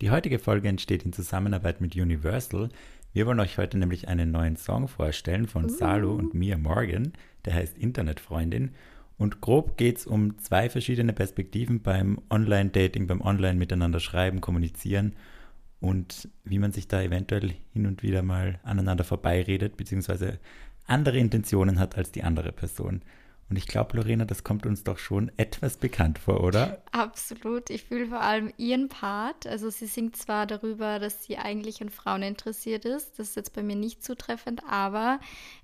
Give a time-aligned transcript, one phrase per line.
[0.00, 2.70] Die heutige Folge entsteht in Zusammenarbeit mit Universal.
[3.12, 5.68] Wir wollen euch heute nämlich einen neuen Song vorstellen von uh.
[5.68, 7.12] Salo und Mia Morgan.
[7.44, 8.70] Der heißt Internetfreundin.
[9.18, 15.14] Und grob geht es um zwei verschiedene Perspektiven beim Online-Dating, beim Online-Miteinander schreiben, kommunizieren
[15.80, 20.38] und wie man sich da eventuell hin und wieder mal aneinander vorbeiredet, beziehungsweise
[20.86, 23.02] andere Intentionen hat als die andere Person.
[23.50, 26.80] Und ich glaube, Lorena, das kommt uns doch schon etwas bekannt vor, oder?
[26.92, 27.68] Absolut.
[27.68, 29.44] Ich fühle vor allem ihren Part.
[29.44, 33.18] Also sie singt zwar darüber, dass sie eigentlich an Frauen interessiert ist.
[33.18, 35.18] Das ist jetzt bei mir nicht zutreffend, aber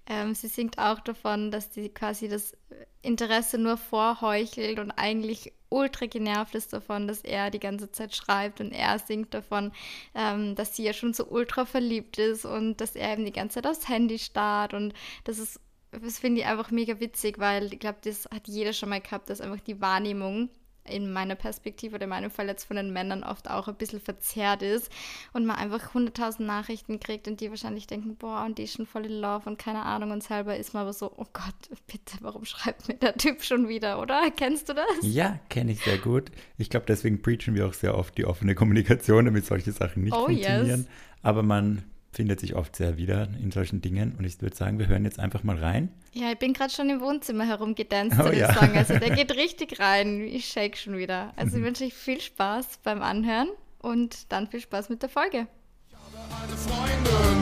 [0.08, 2.56] ähm, sie singt auch davon, dass sie quasi das
[3.02, 8.60] Interesse nur vorheuchelt und eigentlich ultra genervt ist davon, dass er die ganze Zeit schreibt
[8.60, 9.72] und er singt davon,
[10.14, 13.62] ähm, dass sie ja schon so ultra verliebt ist und dass er eben die ganze
[13.62, 14.92] Zeit aufs Handy starrt und
[15.24, 15.60] das ist
[16.00, 19.30] das finde ich einfach mega witzig, weil ich glaube, das hat jeder schon mal gehabt,
[19.30, 20.48] dass einfach die Wahrnehmung
[20.88, 24.00] in meiner Perspektive oder in meinem Fall jetzt von den Männern oft auch ein bisschen
[24.00, 24.90] verzerrt ist
[25.32, 28.86] und man einfach hunderttausend Nachrichten kriegt und die wahrscheinlich denken, boah, und die ist schon
[28.86, 31.54] voll in Love und keine Ahnung und selber ist man aber so, oh Gott,
[31.86, 34.30] bitte, warum schreibt mir der Typ schon wieder, oder?
[34.30, 34.86] Kennst du das?
[35.02, 36.30] Ja, kenne ich sehr gut.
[36.58, 40.14] Ich glaube, deswegen preachen wir auch sehr oft die offene Kommunikation, damit solche Sachen nicht
[40.14, 40.80] oh, funktionieren.
[40.80, 40.86] Yes.
[41.22, 41.82] Aber man
[42.16, 44.14] findet sich oft sehr wieder in solchen Dingen.
[44.16, 45.90] Und ich würde sagen, wir hören jetzt einfach mal rein.
[46.12, 48.54] Ja, ich bin gerade schon im Wohnzimmer herumgedanzt, oh, ja.
[48.54, 48.76] sagen.
[48.76, 50.22] Also der geht richtig rein.
[50.22, 51.34] Ich shake schon wieder.
[51.36, 51.62] Also mhm.
[51.62, 53.48] ich wünsche euch viel Spaß beim Anhören
[53.80, 55.46] und dann viel Spaß mit der Folge.
[55.90, 57.36] Ich habe eine Freundin,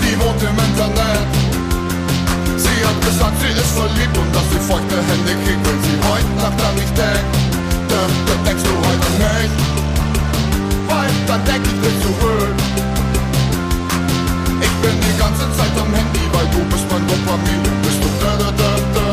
[0.00, 1.28] die wohnt im Internet.
[2.56, 6.32] Sie hat gesagt, sie ist verliebt und dass sie feuchte Hände kriegt, wenn sie heute
[6.40, 7.34] Nacht an mich denkt.
[7.90, 9.54] Dann, dann denkst du heute nicht,
[10.88, 12.73] weil dann denk ich nicht zurück
[14.84, 18.36] bin die ganze Zeit am Handy, weil du bist mein Dopamin, du bist du da
[18.36, 19.06] da da da.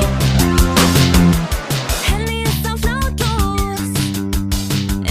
[2.12, 3.88] Handy ist auf lautlos,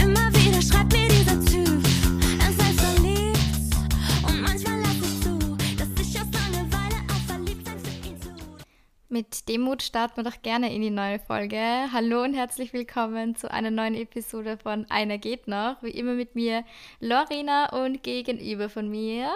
[0.04, 1.80] immer wieder schreibt mir dieser Typ,
[2.44, 3.74] er sei verliebt
[4.26, 5.38] und manchmal lass ich zu,
[5.78, 8.28] dass ich aus Langeweile auch verliebt sein für ihn zu.
[9.08, 11.56] Mit Demut starten wir doch gerne in die neue Folge.
[11.90, 15.82] Hallo und herzlich willkommen zu einer neuen Episode von Einer geht noch.
[15.82, 16.64] Wie immer mit mir
[17.00, 19.30] Lorena und gegenüber von mir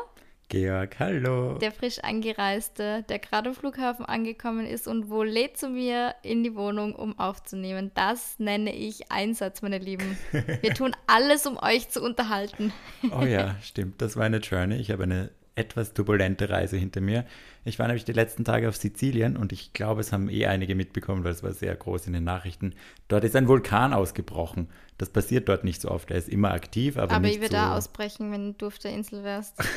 [0.48, 1.58] Georg, hallo.
[1.58, 6.44] Der frisch angereiste, der gerade am Flughafen angekommen ist und wohl lädt zu mir in
[6.44, 7.90] die Wohnung, um aufzunehmen.
[7.94, 10.18] Das nenne ich Einsatz, meine Lieben.
[10.32, 12.72] Wir tun alles, um euch zu unterhalten.
[13.10, 14.00] Oh ja, stimmt.
[14.02, 14.76] Das war eine Journey.
[14.76, 17.24] Ich habe eine etwas turbulente Reise hinter mir.
[17.64, 20.74] Ich war nämlich die letzten Tage auf Sizilien und ich glaube, es haben eh einige
[20.74, 22.74] mitbekommen, weil es war sehr groß in den Nachrichten.
[23.08, 24.68] Dort ist ein Vulkan ausgebrochen.
[24.98, 26.10] Das passiert dort nicht so oft.
[26.10, 28.78] Er ist immer aktiv, aber, aber nicht ich würde so da ausbrechen, wenn du auf
[28.78, 29.54] der Insel wärst.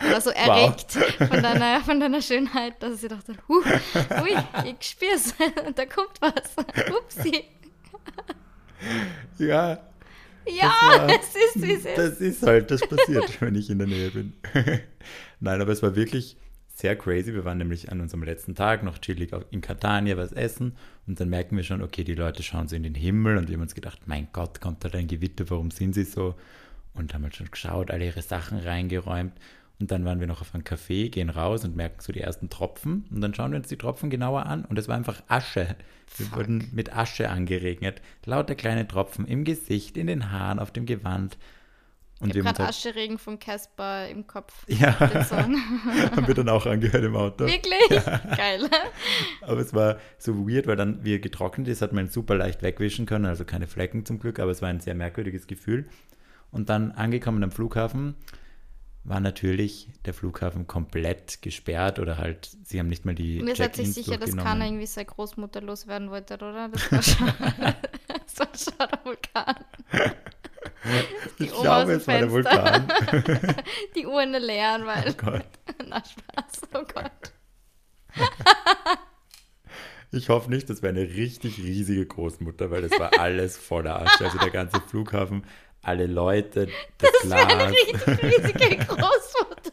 [0.00, 1.28] ich war so erregt wow.
[1.28, 3.62] von, deiner, von deiner Schönheit, dass ich dachte, huh,
[4.22, 5.34] ui, ich spür's,
[5.74, 6.56] da kommt was.
[6.96, 7.44] Upsi.
[9.38, 9.78] Ja,
[10.46, 11.98] ja, war, es ist, wie es ist.
[11.98, 14.32] Das ist halt, das passiert, wenn ich in der Nähe bin.
[15.40, 16.36] Nein, aber es war wirklich
[16.74, 17.32] sehr crazy.
[17.32, 20.76] Wir waren nämlich an unserem letzten Tag noch chillig in Catania was essen
[21.06, 23.54] und dann merken wir schon, okay, die Leute schauen so in den Himmel und wir
[23.54, 26.34] haben uns gedacht, mein Gott, kommt da ein Gewitter, warum sind sie so?
[26.94, 29.32] Und haben halt schon geschaut, alle ihre Sachen reingeräumt
[29.78, 32.48] und dann waren wir noch auf einem Café, gehen raus und merken so die ersten
[32.48, 33.06] Tropfen.
[33.10, 35.76] Und dann schauen wir uns die Tropfen genauer an und es war einfach Asche.
[36.16, 36.38] Wir Fuck.
[36.38, 38.00] wurden mit Asche angeregnet.
[38.24, 41.36] Lauter kleine Tropfen im Gesicht, in den Haaren, auf dem Gewand.
[42.18, 44.64] Und ich habe gerade halt, Ascheregen von Casper im Kopf.
[44.68, 47.44] Ja, haben wir dann auch angehört im Auto.
[47.44, 47.90] Wirklich?
[47.90, 48.16] Ja.
[48.34, 48.70] Geil.
[49.42, 52.62] Aber es war so weird, weil dann, wie er getrocknet ist, hat man super leicht
[52.62, 55.86] wegwischen können, also keine Flecken zum Glück, aber es war ein sehr merkwürdiges Gefühl.
[56.50, 58.14] Und dann angekommen am Flughafen,
[59.08, 63.56] war natürlich der Flughafen komplett gesperrt oder halt, sie haben nicht mal die Und ihr
[63.56, 66.68] seid sich sicher, dass keiner irgendwie seine Großmutter loswerden wollte, oder?
[66.68, 67.26] Das war schon,
[68.08, 69.64] das war schon der Vulkan.
[71.38, 72.88] Die ich glaube, es war der Vulkan.
[73.96, 75.10] die Urne leeren, weil...
[75.10, 75.46] Oh Gott.
[75.86, 77.32] Na, Spaß, oh Gott.
[80.12, 84.24] Ich hoffe nicht, das wäre eine richtig riesige Großmutter, weil das war alles voller Asche.
[84.24, 85.44] Also der ganze Flughafen
[85.86, 86.68] alle Leute,
[86.98, 87.48] das, das Glas.
[87.48, 89.72] Das ist eine riesige Großmutter.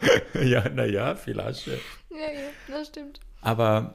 [0.00, 0.22] Was?
[0.42, 1.78] ja, naja, viel Asche.
[2.10, 3.20] Ja, ja, das stimmt.
[3.40, 3.94] Aber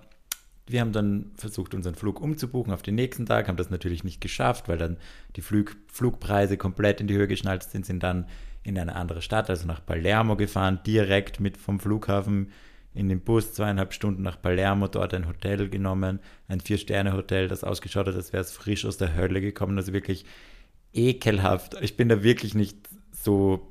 [0.66, 4.22] wir haben dann versucht, unseren Flug umzubuchen auf den nächsten Tag, haben das natürlich nicht
[4.22, 4.98] geschafft, weil dann
[5.36, 8.28] die Flug, Flugpreise komplett in die Höhe geschnallt sind, sind dann
[8.64, 12.54] in eine andere Stadt, also nach Palermo gefahren, direkt mit vom Flughafen
[12.94, 18.08] in den Bus zweieinhalb Stunden nach Palermo, dort ein Hotel genommen, ein Vier-Sterne-Hotel, das ausgeschaut
[18.08, 20.26] hat, als wäre es frisch aus der Hölle gekommen, also wirklich
[20.94, 21.76] ekelhaft.
[21.82, 22.78] Ich bin da wirklich nicht
[23.12, 23.68] so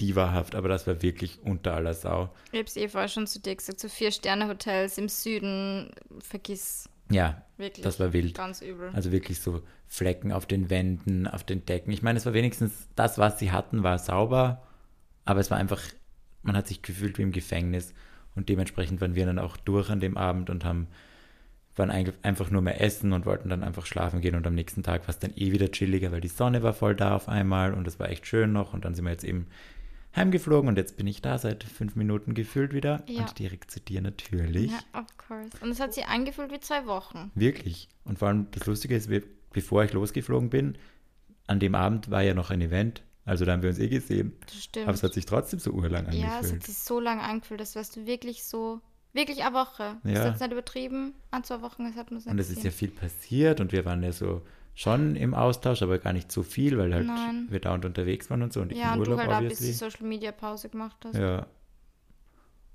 [0.00, 2.30] divahaft, aber das war wirklich unter aller Sau.
[2.52, 5.90] Ich habe es eh vorher schon zu dir gesagt, so Vier-Sterne-Hotels im Süden,
[6.20, 6.88] vergiss.
[7.10, 7.84] Ja, Wirklich.
[7.84, 8.34] das war wild.
[8.34, 8.90] Ganz übel.
[8.92, 11.92] Also wirklich so Flecken auf den Wänden, auf den Decken.
[11.92, 14.66] Ich meine, es war wenigstens das, was sie hatten, war sauber,
[15.24, 15.80] aber es war einfach,
[16.42, 17.94] man hat sich gefühlt wie im Gefängnis
[18.36, 20.86] und dementsprechend waren wir dann auch durch an dem Abend und haben
[21.74, 21.90] waren
[22.22, 25.10] einfach nur mehr essen und wollten dann einfach schlafen gehen und am nächsten Tag war
[25.10, 27.98] es dann eh wieder chilliger, weil die Sonne war voll da auf einmal und es
[28.00, 29.46] war echt schön noch und dann sind wir jetzt eben
[30.14, 33.20] heimgeflogen und jetzt bin ich da seit fünf Minuten gefühlt wieder Ja.
[33.20, 34.70] und direkt zu dir natürlich.
[34.72, 35.50] Ja, of course.
[35.60, 37.30] Und es hat sich angefühlt wie zwei Wochen.
[37.34, 37.90] Wirklich.
[38.04, 39.10] Und vor allem das Lustige ist,
[39.52, 40.78] bevor ich losgeflogen bin,
[41.46, 43.02] an dem Abend war ja noch ein Event.
[43.26, 44.32] Also da haben wir uns eh gesehen.
[44.46, 44.86] Das stimmt.
[44.86, 46.54] Aber es hat sich trotzdem so urlang ja, es angefühlt.
[46.60, 48.80] hat sich so lange angefühlt, als wärst du wirklich so,
[49.12, 49.96] wirklich eine Woche.
[50.04, 50.18] Das Ja.
[50.20, 51.12] ist jetzt nicht übertrieben.
[51.32, 54.02] An zwei Wochen, das hat man und es ist ja viel passiert und wir waren
[54.02, 54.40] ja so
[54.74, 57.46] schon im Austausch, aber gar nicht so viel, weil halt Nein.
[57.50, 59.58] wir dauernd unterwegs waren und so und ich Ja, und Urlaub du halt auch bis
[59.58, 61.16] die Social Media Pause gemacht hast.
[61.16, 61.46] Ja.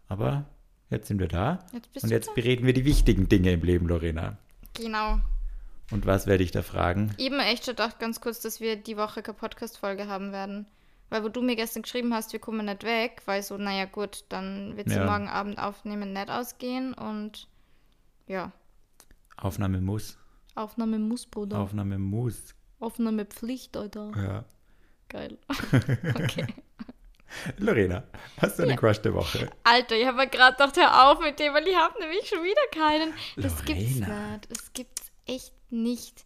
[0.08, 0.46] Aber
[0.90, 2.34] jetzt sind wir da Jetzt bist und jetzt da.
[2.34, 4.38] bereden wir die wichtigen Dinge im Leben, Lorena.
[4.74, 5.20] Genau.
[5.92, 7.14] Und was werde ich da fragen?
[7.18, 10.66] Eben echt schon gedacht, ganz kurz, dass wir die Woche keine Podcast-Folge haben werden.
[11.10, 14.24] Weil wo du mir gestern geschrieben hast, wir kommen nicht weg, weil so, naja gut,
[14.30, 15.06] dann wird sie Ja.
[15.06, 17.48] morgen Abend aufnehmen nicht ausgehen und
[18.28, 18.52] ja,
[19.36, 20.18] Aufnahme muss.
[20.56, 21.60] Aufnahme muss, Bruder.
[21.60, 22.56] Aufnahme muss.
[22.80, 24.12] Aufnahme Pflicht, Alter.
[24.16, 24.46] Ja.
[25.10, 25.38] Geil.
[26.16, 26.48] okay.
[27.58, 28.04] Lorena,
[28.38, 28.78] hast du einen Ja.
[28.78, 29.50] Crush der Woche?
[29.64, 32.44] Alter, ich habe mir gerade gedacht, hör auf mit dem, weil ich habe nämlich schon
[32.44, 33.14] wieder keinen.
[33.38, 34.32] Das gibt's Lorena.
[34.32, 34.52] nicht.
[34.52, 36.26] Das gibt's echt nicht.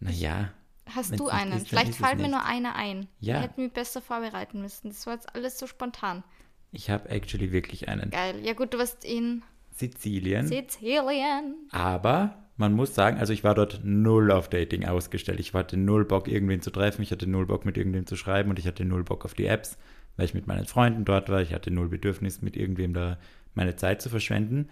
[0.00, 0.50] Naja,
[0.90, 1.52] Hast Wenn's du einen?
[1.52, 3.08] ist, Vielleicht fällt mir nur einer ein.
[3.20, 3.34] Ja.
[3.34, 4.88] Wir hätten mich besser vorbereiten müssen.
[4.88, 6.24] Das war jetzt alles so spontan.
[6.72, 8.10] ich habe actually wirklich einen.
[8.10, 8.36] Geil.
[8.42, 10.46] Ja gut, du warst in Sizilien.
[10.46, 11.56] Sizilien.
[11.70, 15.40] Aber man muss sagen, also ich war dort null auf Dating ausgestellt.
[15.40, 17.02] Ich hatte null Bock, irgendwen zu treffen.
[17.02, 19.46] Ich hatte null Bock, mit irgendwem zu schreiben und ich hatte null Bock auf die
[19.46, 19.76] Apps,
[20.16, 21.42] weil ich mit meinen Freunden dort war.
[21.42, 23.18] Ich hatte null Bedürfnis, mit irgendwem da
[23.54, 24.70] meine Zeit zu verschwenden.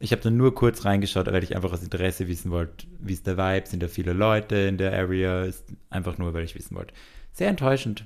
[0.00, 3.26] Ich habe dann nur kurz reingeschaut, weil ich einfach aus Interesse wissen wollte, wie ist
[3.26, 6.76] der Vibe, sind da viele Leute in der Area, ist einfach nur, weil ich wissen
[6.76, 6.94] wollte.
[7.32, 8.04] Sehr enttäuschend,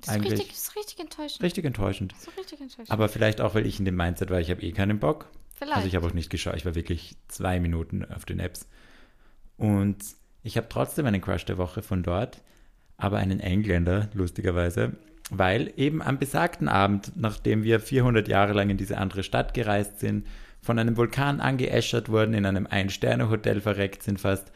[0.00, 1.42] Das ist richtig, das ist richtig enttäuschend.
[1.42, 2.12] richtig enttäuschend.
[2.12, 2.90] Das ist richtig enttäuschend.
[2.90, 5.26] Aber vielleicht auch, weil ich in dem Mindset war, ich habe eh keinen Bock.
[5.54, 5.76] Vielleicht.
[5.76, 8.66] Also ich habe auch nicht geschaut, ich war wirklich zwei Minuten auf den Apps.
[9.58, 9.98] Und
[10.42, 12.40] ich habe trotzdem einen Crush der Woche von dort,
[12.96, 14.92] aber einen Engländer, lustigerweise,
[15.30, 20.00] weil eben am besagten Abend, nachdem wir 400 Jahre lang in diese andere Stadt gereist
[20.00, 20.26] sind,
[20.62, 24.52] von einem Vulkan angeäschert wurden, in einem Ein-Sterne-Hotel verreckt sind fast,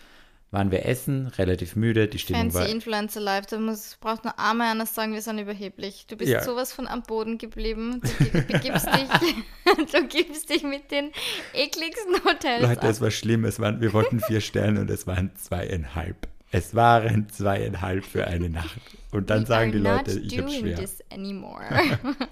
[0.51, 2.69] waren wir essen, relativ müde, die Stimmung Fancy war...
[2.69, 6.07] Influencer Live, da muss, braucht nur einmal einer sagen, wir sind überheblich.
[6.09, 6.45] Du bist Ja.
[6.45, 8.01] sowas von am Boden geblieben.
[8.03, 11.11] Du ge- begibst dich, du gibst dich mit den
[11.55, 12.89] ekligsten Hotels Leute, ab.
[12.89, 13.45] es war schlimm.
[13.45, 16.29] Es waren, wir wollten vier Sterne und es waren zweieinhalb.
[16.55, 18.81] Es waren zweieinhalb für eine Nacht.
[19.11, 20.77] Und dann We sagen die Leute, ich habe schwer.
[20.77, 21.65] this anymore.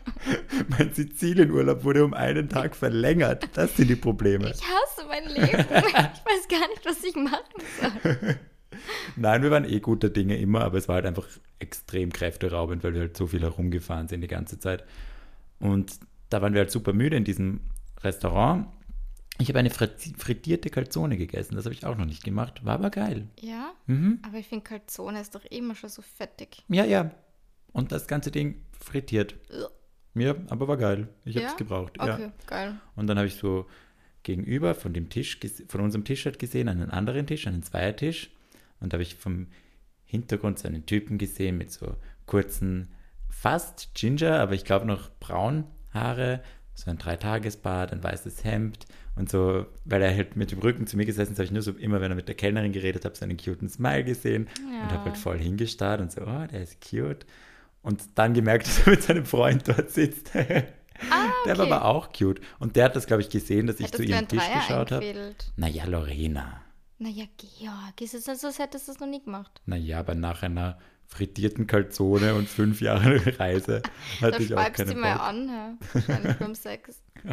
[0.69, 3.49] Mein Sizilienurlaub wurde um einen Tag verlängert.
[3.55, 4.49] Das sind die Probleme.
[4.49, 5.65] Ich hasse mein Leben.
[5.69, 7.43] Ich weiß gar nicht, was ich machen
[7.81, 8.37] soll.
[9.17, 11.27] Nein, wir waren eh guter Dinge immer, aber es war halt einfach
[11.59, 14.85] extrem kräfteraubend, weil wir halt so viel herumgefahren sind die ganze Zeit.
[15.59, 15.99] Und
[16.31, 17.59] da waren wir halt super müde in diesem
[18.03, 18.69] Restaurant.
[19.39, 21.57] Ich habe eine frit- frittierte Calzone gegessen.
[21.57, 22.65] Das habe ich auch noch nicht gemacht.
[22.65, 23.29] War aber geil.
[23.41, 24.21] Ja, Mhm.
[24.23, 26.63] aber ich finde Calzone ist doch immer schon so fettig.
[26.69, 27.11] Ja, ja.
[27.73, 29.35] Und das ganze Ding frittiert.
[30.15, 31.09] Ja, aber war geil.
[31.25, 31.51] Ich habe Ja?
[31.51, 31.99] es gebraucht.
[31.99, 32.33] Okay, Ja.
[32.47, 32.81] geil.
[32.95, 33.67] Und dann habe ich so
[34.23, 38.31] gegenüber von dem Tisch, von unserem Tisch halt gesehen, einen anderen Tisch, einen Zweiertisch.
[38.79, 39.49] Und da habe ich vom
[40.05, 42.93] Hintergrund so einen Typen gesehen mit so kurzen,
[43.31, 46.43] fast Ginger, aber ich glaube noch braun Haare,
[46.75, 50.97] so ein Dreitagesbart, ein weißes Hemd und so, weil er halt mit dem Rücken zu
[50.97, 53.17] mir gesessen ist, habe ich nur so immer, wenn er mit der Kellnerin geredet hat,
[53.17, 55.21] so einen cuten Smile gesehen und habe halt Ja.
[55.21, 57.27] voll hingestarrt und so, oh, der ist cute.
[57.83, 60.31] Und dann gemerkt, dass er mit seinem Freund dort sitzt.
[61.47, 61.73] Der war okay.
[61.73, 62.41] aber auch cute.
[62.61, 64.93] Und der hat das, glaube ich, gesehen, dass ich Hättest zu ihrem Tisch Dreier geschaut
[64.93, 65.35] habe.
[65.57, 66.61] Naja, Lorena.
[66.99, 69.61] Naja, Georg, ist es also, als hättest du das noch nie gemacht?
[69.67, 73.83] Naja, aber nach einer frittierten Calzone und fünf Jahre Reise
[74.21, 75.23] Da hatte ich auch schreibst du mal Bock.
[75.23, 75.75] an, ja.
[75.93, 77.03] wahrscheinlich beim Sex.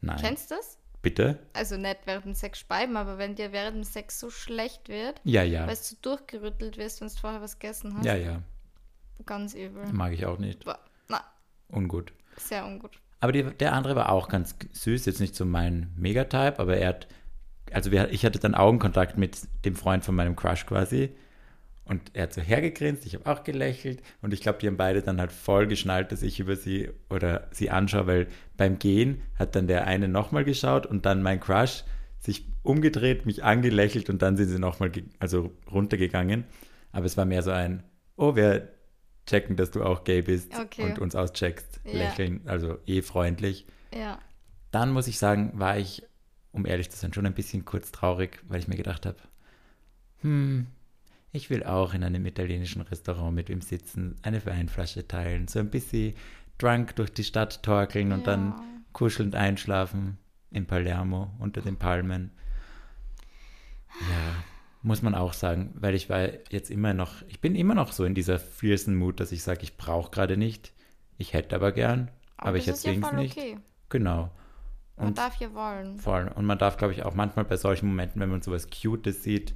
[0.00, 0.78] Nein, Kennst du das?
[1.02, 1.38] bitte?
[1.52, 5.20] Also nicht während dem Sex speiben, aber wenn dir während dem Sex so schlecht wird,
[5.24, 5.66] Ja, ja.
[5.66, 8.04] weil du durchgerüttelt wirst, wenn du vorher was gegessen hast.
[8.04, 8.42] Ja, ja.
[9.26, 9.84] Ganz übel.
[9.92, 10.64] Mag ich auch nicht.
[10.64, 11.22] Boah, Na,
[11.68, 12.12] Ungut.
[12.36, 13.00] sehr ungut.
[13.20, 16.88] Aber die, der andere war auch ganz süß, jetzt nicht so mein Megatype, aber er
[16.88, 17.08] hat,
[17.72, 21.16] also wir, ich hatte dann Augenkontakt mit dem Freund von meinem Crush quasi
[21.88, 25.02] und er hat so hergegrinst, ich habe auch gelächelt und ich glaube, die haben beide
[25.02, 28.26] dann halt voll geschnallt, dass ich über sie oder sie anschaue, weil
[28.56, 31.84] beim Gehen hat dann der eine nochmal geschaut und dann mein Crush
[32.18, 36.44] sich umgedreht, mich angelächelt und dann sind sie nochmal also runtergegangen.
[36.92, 37.82] Aber es war mehr so ein,
[38.16, 38.68] oh, wir
[39.26, 40.82] checken, dass du auch gay bist Okay.
[40.82, 41.92] und uns auscheckst, Ja.
[41.92, 43.66] lächeln, also eh freundlich.
[43.94, 44.18] Ja.
[44.70, 46.02] Dann muss ich sagen, war ich
[46.52, 49.18] um ehrlich zu sein, schon ein bisschen kurz traurig, weil ich mir gedacht habe,
[50.22, 50.66] hm,
[51.32, 55.70] ich will auch in einem italienischen Restaurant mit ihm sitzen, eine Weinflasche teilen, so ein
[55.70, 56.14] bisschen
[56.58, 58.26] drunk durch die Stadt torkeln und Ja.
[58.26, 58.54] dann
[58.92, 60.18] kuschelnd einschlafen
[60.50, 62.30] in Palermo unter den Palmen.
[64.00, 64.34] Ja,
[64.82, 68.04] muss man auch sagen, weil ich war jetzt immer noch, ich bin immer noch so
[68.04, 70.72] in dieser fiercen Mut, dass ich sage, ich brauche gerade nicht,
[71.16, 73.36] ich hätte aber gern, aber, ich das ist ja nicht.
[73.36, 73.58] okay.
[73.88, 74.30] Genau.
[74.96, 75.98] Man Und darf ja wollen.
[75.98, 76.30] Voll.
[76.34, 79.54] Und man darf, glaube ich, auch manchmal bei solchen Momenten, wenn man sowas Cutes sieht,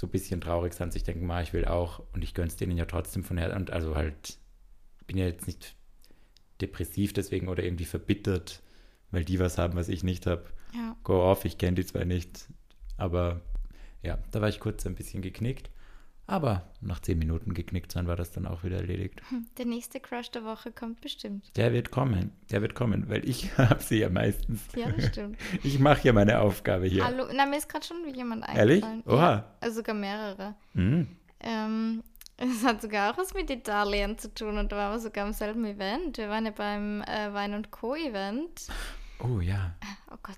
[0.00, 2.78] so ein bisschen traurig sein, sich denken, ma, ich will auch und ich gönn's denen
[2.78, 3.54] ja trotzdem von her.
[3.54, 4.38] Und also halt,
[5.06, 5.76] bin ja jetzt nicht
[6.62, 8.62] depressiv deswegen oder irgendwie verbittert,
[9.10, 10.46] weil die was haben, was ich nicht habe.
[10.74, 10.96] Ja.
[11.04, 12.48] Go off, ich kenne die zwar nicht,
[12.96, 13.42] aber
[14.02, 15.70] ja, da war ich kurz ein bisschen geknickt.
[16.30, 19.20] Aber nach zehn Minuten geknickt sein war das dann auch wieder erledigt.
[19.30, 21.50] Hm, Der nächste Crush der Woche kommt bestimmt.
[21.56, 24.60] Der wird kommen, der wird kommen, weil ich habe sie ja meistens.
[24.76, 25.38] Ja, das stimmt.
[25.64, 27.04] Ich mache ja meine Aufgabe hier.
[27.04, 28.84] Hallo, na, mir ist gerade schon jemand Ehrlich?
[28.84, 29.02] eingefallen.
[29.06, 29.32] Oha.
[29.32, 30.54] Ja, also sogar mehrere.
[30.74, 31.08] Mhm.
[31.40, 32.02] Ähm,
[32.36, 35.32] es hat sogar auch was mit Italien zu tun und da waren wir sogar am
[35.32, 36.16] selben Event.
[36.16, 37.96] Wir waren ja beim äh, Wein und Co.
[37.96, 38.68] Event.
[39.18, 39.74] Oh ja.
[40.12, 40.36] Oh Gott,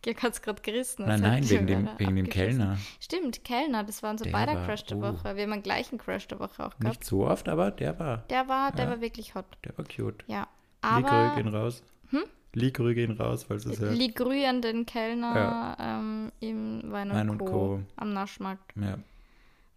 [0.02, 1.06] Georg hat es gerade gerissen.
[1.06, 2.28] Nein, nein, wegen dem, wegen dem.
[2.28, 2.78] Kellner.
[3.00, 5.02] Stimmt, Kellner, das war unser Der beider war- Crush der oh.
[5.02, 5.36] Woche.
[5.36, 6.82] Wir haben einen gleichen Crush der Woche auch gehabt.
[6.84, 8.90] Nicht so oft, aber der war, Der war, der Ja.
[8.92, 9.44] war wirklich hot.
[9.64, 10.24] der war cute.
[10.26, 10.48] Ja.
[10.82, 11.82] Ligrü Aber gehen raus.
[12.10, 12.24] Hm?
[12.54, 13.94] Ligrü gehen raus, falls es hört.
[13.96, 17.44] ligrüenden Kellner ähm, im Wein und, Wein und Co.
[17.44, 17.80] Co.
[17.96, 18.72] am Naschmarkt.
[18.76, 18.98] Ja.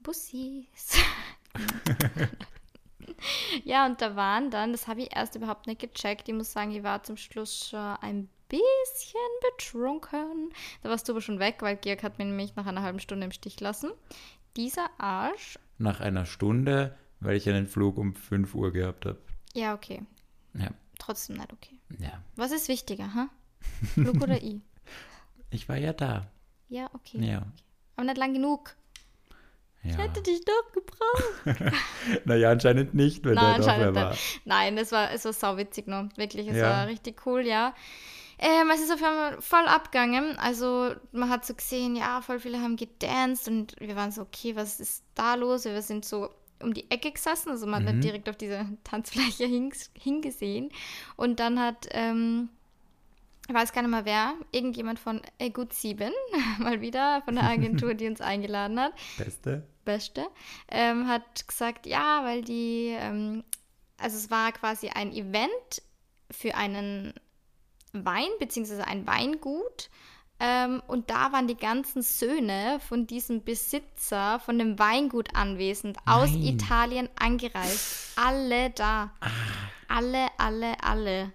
[0.01, 0.97] Bussis.
[3.63, 6.27] ja, und da waren dann, das habe ich erst überhaupt nicht gecheckt.
[6.27, 10.53] Ich muss sagen, ich war zum Schluss schon ein bisschen betrunken.
[10.83, 13.25] Da warst du aber schon weg, weil Georg hat mich nämlich nach einer halben Stunde
[13.25, 13.91] im Stich lassen.
[14.55, 15.57] Dieser Arsch.
[15.79, 19.19] Nach einer Stunde, weil ich einen Flug um 5 Uhr gehabt habe.
[19.53, 20.03] Ja, okay.
[20.53, 20.69] Ja.
[20.99, 21.79] Trotzdem nicht okay.
[21.97, 22.21] ja.
[22.35, 23.29] Was ist wichtiger, ha?
[23.93, 24.61] Flug oder I?
[25.49, 26.31] Ich war ja da.
[26.67, 27.19] Ja, okay.
[27.19, 27.43] Ja.
[27.95, 28.75] Aber nicht lang genug.
[29.83, 29.97] Ich ja.
[29.97, 31.73] hätte dich doch gebraucht.
[32.25, 34.17] Naja, anscheinend nicht, wenn Nein, der doch war.
[34.45, 36.09] Nein, es war, es war sauwitzig noch.
[36.17, 36.69] Wirklich, es Ja.
[36.69, 37.75] war richtig cool, ja.
[38.45, 40.37] Ähm, es ist auf einmal voll abgegangen.
[40.37, 44.53] Also man hat so gesehen, ja, voll viele haben gedanced und wir waren so, okay,
[44.57, 45.63] was ist da los?
[45.63, 46.29] Wir sind so
[46.61, 47.87] um die Ecke gesessen, also man Mhm.
[47.87, 49.45] hat direkt auf diese Tanzfläche
[49.97, 50.71] hingesehen.
[51.15, 52.49] Und dann hat, ähm,
[53.47, 56.11] ich weiß gar nicht mehr wer, irgendjemand von äh, Gut 7,
[56.59, 59.63] mal wieder von der Agentur, die uns eingeladen hat, Beste.
[59.85, 60.27] Beste,
[60.69, 63.43] ähm, hat gesagt, ja, weil die, ähm,
[63.97, 65.81] also es war quasi ein Event
[66.31, 67.13] für einen
[67.93, 69.89] Wein, beziehungsweise ein Weingut.
[70.39, 76.31] Ähm, und da waren die ganzen Söhne von diesem Besitzer von dem Weingut anwesend, aus
[76.31, 76.43] Nein.
[76.43, 78.17] Italien angereist.
[78.17, 79.13] Alle da.
[79.87, 81.31] Alle, alle, alle.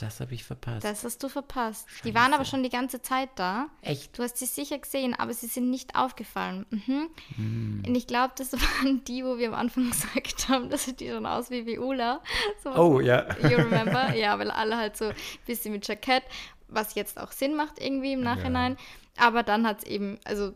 [0.00, 0.84] Das habe ich verpasst.
[0.84, 1.88] Das hast du verpasst.
[2.04, 2.50] Die waren aber Scheiße.
[2.50, 3.66] schon die ganze Zeit da.
[3.82, 4.16] Echt?
[4.16, 6.66] Du hast sie sicher gesehen, aber sie sind nicht aufgefallen.
[6.70, 7.08] Mhm.
[7.34, 7.82] Hm.
[7.86, 11.26] Und ich glaube, das waren die, wo wir am Anfang gesagt haben, dass die schon
[11.26, 12.22] aus wie Viola.
[12.62, 13.26] So, Oh, ja.
[13.42, 14.14] You remember?
[14.14, 15.14] ja, weil alle halt so ein
[15.46, 16.22] bisschen mit Jackett,
[16.68, 18.76] was jetzt auch Sinn macht irgendwie im Nachhinein.
[19.16, 20.52] Aber dann hat es eben, also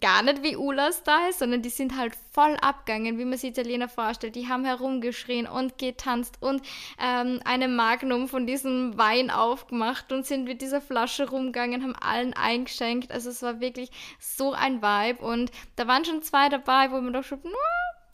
[0.00, 4.36] gar nicht wie Ula-Style, sondern die sind halt voll abgegangen, wie man sich Italiener vorstellt.
[4.36, 6.62] Die haben herumgeschrien und getanzt und
[7.00, 12.34] ähm, eine Magnum von diesem Wein aufgemacht und sind mit dieser Flasche rumgegangen, haben allen
[12.34, 13.12] eingeschenkt.
[13.12, 17.12] Also es war wirklich so ein Vibe und da waren schon zwei dabei, wo man
[17.12, 17.50] doch schon, no,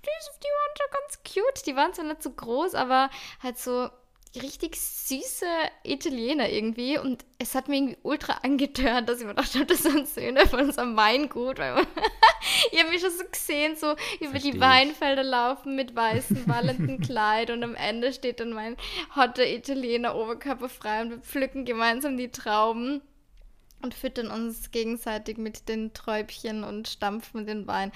[0.05, 0.09] die,
[0.43, 1.67] die waren schon ganz cute.
[1.67, 3.11] Die waren zwar nicht so groß, aber
[3.43, 3.91] halt so
[4.37, 5.47] richtig süße
[5.83, 9.83] Italiener irgendwie und es hat mir irgendwie ultra angetört, dass ich mir gedacht habe, das
[9.83, 11.87] sind Söhne von unserem Weingut, weil man
[12.71, 14.61] ich habe mich schon so gesehen, so über Versteh die.
[14.61, 18.77] Weinfelder laufen mit weißem, wallendem Kleid und am Ende steht dann mein
[19.17, 23.03] hotter Italiener oberkörperfrei und wir pflücken gemeinsam die Trauben
[23.83, 27.91] und füttern uns gegenseitig mit den Träubchen und stampfen den Wein.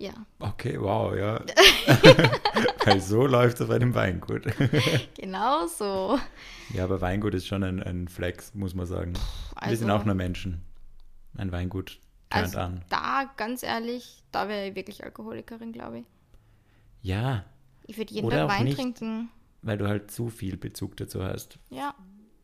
[0.00, 1.40] Ja, Okay, wow, ja.
[2.84, 4.44] Weil so läuft es auf einem Weingut.
[5.16, 6.18] genau so.
[6.72, 9.14] ja, aber Weingut ist schon ein, ein Flex, muss man sagen.
[9.66, 10.62] Wir sind Also- auch nur Menschen.
[11.36, 11.98] Ein Weingut
[12.30, 12.84] turnt Also an.
[12.90, 16.04] da, ganz ehrlich, da wäre ich wirklich Alkoholikerin, glaube ich.
[17.02, 17.44] Ja,
[17.86, 18.76] Ich würde jeden Oder Tag Wein nicht.
[18.76, 19.28] trinken.
[19.62, 21.58] weil du halt zu viel Bezug dazu hast.
[21.70, 21.94] Ja,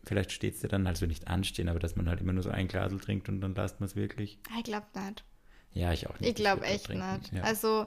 [0.06, 2.50] Vielleicht steht es dir dann also nicht anstehen, aber dass man halt immer nur so
[2.50, 4.38] ein Glasel trinkt und dann lasst man es wirklich.
[4.58, 5.25] ich glaube nicht.
[5.75, 6.31] Ja, ich auch nicht.
[6.31, 7.33] Ich glaube echt trinken, nicht.
[7.33, 7.43] Ja.
[7.43, 7.87] Also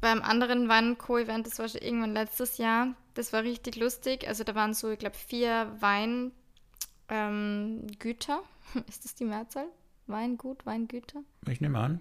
[0.00, 4.26] beim anderen Wein Co Event, das war schon irgendwann letztes Jahr, das war richtig lustig.
[4.26, 6.32] Also da waren so, ich glaube, vier Weingüter.
[7.08, 7.86] Ähm.
[8.88, 9.66] Ist das die Mehrzahl?
[10.06, 11.22] Weingut, Weingüter?
[11.48, 12.00] ich nehme an.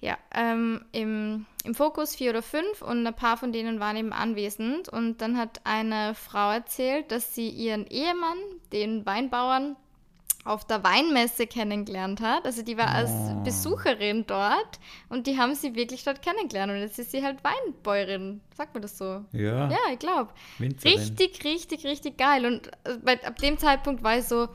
[0.00, 4.12] Ja, ähm, im, im Fokus vier oder fünf und ein paar von denen waren eben
[4.12, 4.88] anwesend.
[4.88, 8.38] Und dann hat eine Frau erzählt, dass sie ihren Ehemann,
[8.72, 9.76] den Weinbauern,
[10.44, 12.44] auf der Weinmesse kennengelernt hat.
[12.46, 13.42] Also die war als Oh.
[13.44, 14.78] Besucherin dort
[15.08, 16.72] und die haben sie wirklich dort kennengelernt.
[16.72, 18.40] Und jetzt ist sie halt Weinbäuerin.
[18.56, 19.24] Sagt man das so?
[19.32, 20.32] Ja, Ja, ich glaube.
[20.60, 22.46] Richtig, richtig, richtig geil.
[22.46, 22.70] Und
[23.06, 24.48] äh, ab dem Zeitpunkt war ich so,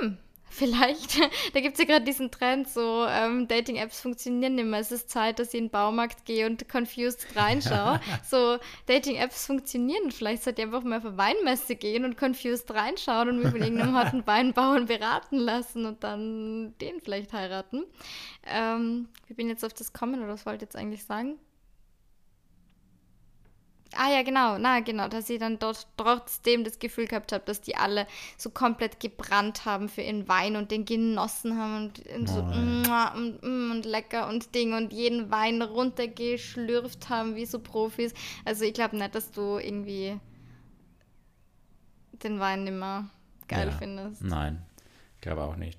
[0.00, 0.18] hm,
[0.50, 1.18] vielleicht,
[1.54, 4.80] da gibt es ja gerade diesen Trend, so ähm, Dating-Apps funktionieren nicht mehr.
[4.80, 8.00] Es ist Zeit, dass ich in den Baumarkt gehe und confused reinschaue.
[8.28, 10.10] so, Dating-Apps funktionieren.
[10.10, 13.62] Vielleicht sollte ich einfach mal auf eine Weinmesse gehen und confused reinschauen und mich von
[13.62, 17.84] irgendeinem harten Weinbauern beraten lassen und dann den vielleicht heiraten.
[18.46, 21.38] Ähm, wie bin jetzt auf das kommen oder was wollte ich jetzt eigentlich sagen?
[23.96, 27.60] Ah ja, genau, na genau, dass ich dann dort trotzdem das Gefühl gehabt habe, dass
[27.60, 28.06] die alle
[28.38, 33.42] so komplett gebrannt haben für ihren Wein und den genossen haben und, und so und,
[33.42, 38.14] mm, und lecker und Ding und jeden Wein runtergeschlürft haben wie so Profis.
[38.44, 40.20] Also ich glaube nicht, dass du irgendwie
[42.22, 43.10] den Wein immer
[43.48, 43.76] geil Ja.
[43.76, 44.22] findest.
[44.22, 44.62] Nein,
[45.20, 45.78] glaube auch nicht.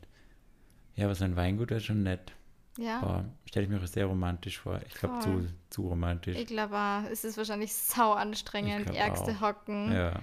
[0.95, 2.33] Ja, aber so ein Weingut wäre schon nett.
[2.77, 4.79] Ja, Boah, stelle ich mir auch sehr romantisch vor.
[4.87, 6.37] Ich glaube, zu, zu romantisch.
[6.37, 6.77] ich glaube
[7.11, 9.41] es ist wahrscheinlich sau anstrengend, ärgste auch.
[9.41, 9.91] Hocken.
[9.91, 10.13] Ja.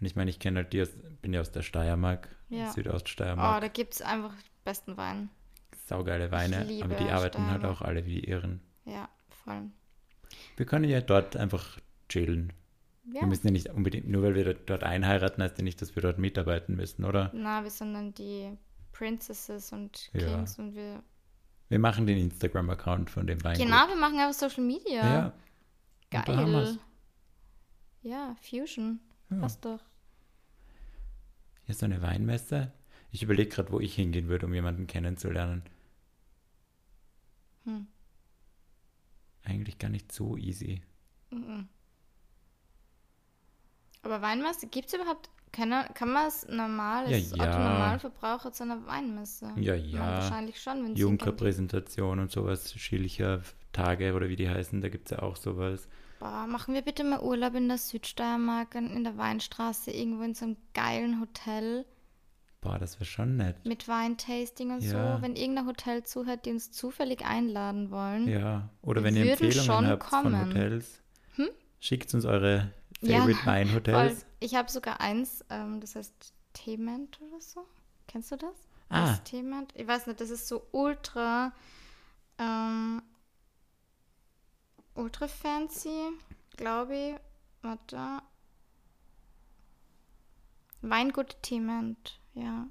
[0.00, 0.90] Und ich meine, ich kenne halt die aus,
[1.20, 2.68] bin ja aus der Steiermark, Ja.
[2.68, 3.60] Oh, Südoststeiermark.
[3.60, 4.32] da gibt es einfach
[4.64, 5.28] besten Wein.
[5.86, 7.64] Saugeile Weine, aber die arbeiten halt Steiermark.
[7.64, 8.60] auch alle wie Irren.
[8.84, 9.08] Ja,
[9.44, 9.62] voll.
[10.56, 11.78] Wir können ja dort einfach
[12.08, 12.52] chillen.
[13.12, 13.22] Ja.
[13.22, 16.02] Wir müssen ja nicht unbedingt, nur weil wir dort- einheiraten, heißt ja nicht, dass wir
[16.02, 17.30] dort mitarbeiten müssen, oder?
[17.34, 18.56] Na, wir sind dann die
[18.92, 20.20] Princesses und Ja.
[20.36, 21.02] Kings und wir.
[21.70, 23.64] Wir machen den Instagram-Account von dem Weingut.
[23.64, 25.32] Genau, wir machen einfach Social Media.
[26.10, 26.24] Ja.
[26.24, 26.78] Geil.
[28.02, 28.98] Ja, Fusion.
[29.30, 29.36] Ja.
[29.38, 29.78] Passt doch.
[31.64, 32.72] Hier ist so eine Weinmesse.
[33.12, 35.62] Ich überlege gerade, wo ich hingehen würde, um jemanden kennenzulernen.
[37.64, 37.86] Hm.
[39.44, 40.82] Eigentlich gar nicht so easy.
[41.30, 41.68] Mhm.
[44.02, 47.44] Aber Weinmesse, gibt es überhaupt keine, kann man es normal, Ja, als ja.
[47.48, 49.50] Autonormalverbraucher zu einer Weinmesse?
[49.56, 50.00] Ja, Man, ja.
[50.00, 53.42] wahrscheinlich schon, wenn es Jugendrepräsentation und sowas, Schilcher
[53.72, 55.88] Tage oder wie die heißen, da gibt es ja auch sowas.
[56.18, 60.44] Boah, machen wir bitte mal Urlaub in der Südsteiermark, in der Weinstraße, irgendwo in so
[60.44, 61.86] einem geilen Hotel
[62.60, 63.56] Boah, das wäre schon nett.
[63.64, 65.16] mit Weintasting und Ja.
[65.16, 65.22] so.
[65.22, 68.28] Wenn irgendein Hotel zuhört, die uns zufällig einladen wollen.
[68.28, 70.50] Ja, oder wenn ihr Empfehlungen schon habt von kommen.
[70.50, 71.00] Hotels,
[71.36, 71.48] Hm?
[71.78, 73.52] schickt uns eure Ja, Favorite Voll.
[73.52, 74.26] Weinhotels.
[74.40, 77.66] Ich habe sogar eins, ähm, das heißt Teement oder so.
[78.06, 78.56] Kennst du das?
[78.88, 79.06] Ah.
[79.06, 79.72] Das Teement?
[79.76, 81.52] Ich weiß nicht, das ist so ultra,
[82.38, 83.02] ähm,
[84.94, 86.10] ultra fancy,
[86.56, 87.14] glaube ich.
[87.62, 88.22] Warte.
[90.82, 92.66] Weingut Tement, ja.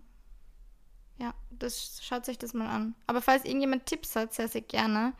[1.19, 2.95] Ja, das schaut sich das mal an.
[3.07, 5.13] Aber falls irgendjemand Tipps hat, sehr, sehr gerne.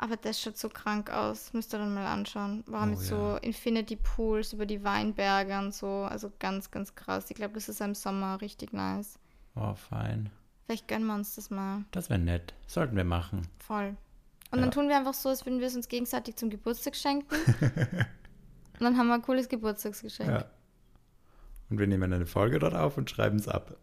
[0.00, 1.52] Aber das schaut so krank aus.
[1.52, 2.62] Müsst ihr dann mal anschauen.
[2.68, 3.04] War Oh mit ja.
[3.04, 5.88] so Infinity Pools über die Weinberge und so.
[6.08, 7.26] Also ganz, ganz krass.
[7.30, 9.18] Ich glaube, das ist im Sommer richtig nice.
[9.56, 10.30] Oh, fein.
[10.66, 11.84] Vielleicht gönnen wir uns das mal.
[11.90, 12.54] Das wäre nett.
[12.68, 13.42] Sollten wir machen.
[13.58, 13.96] Voll.
[14.50, 14.64] Und Ja.
[14.64, 17.34] dann tun wir einfach so, als würden wir es uns gegenseitig zum Geburtstag schenken.
[17.60, 20.30] und dann haben wir ein cooles Geburtstagsgeschenk.
[20.30, 20.44] Ja.
[21.70, 23.76] Und wir nehmen eine Folge dort auf und schreiben es ab.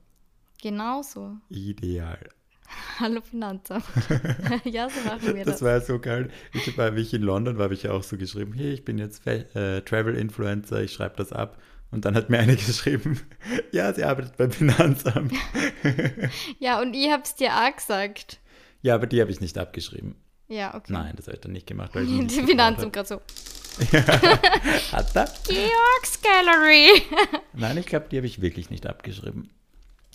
[0.62, 1.36] Genau so.
[1.50, 2.30] Ideal.
[3.00, 3.86] Hallo Finanzamt.
[4.64, 5.62] ja, so machen wir Das das.
[5.62, 6.30] war ja so geil.
[6.54, 8.86] Ich war, wie ich in London war, habe ich ja auch so geschrieben, hey, ich
[8.86, 11.62] bin jetzt äh, Travel-Influencer, ich schreibe das ab.
[11.92, 13.22] Und dann hat mir eine geschrieben,
[13.72, 15.34] ja, sie arbeitet beim Finanzamt.
[16.60, 18.40] Ja, und ich hab's dir auch gesagt.
[18.82, 20.16] Ja, aber die habe ich nicht abgeschrieben.
[20.48, 20.92] Ja, okay.
[20.94, 23.16] Nein, das habe ich dann nicht gemacht, weil ich Die Finanzamt gerade so.
[23.16, 24.42] habe.
[24.92, 25.26] Hat er?
[25.48, 27.02] Georgs Gallery.
[27.54, 29.50] Nein, ich glaube, die habe ich wirklich nicht abgeschrieben.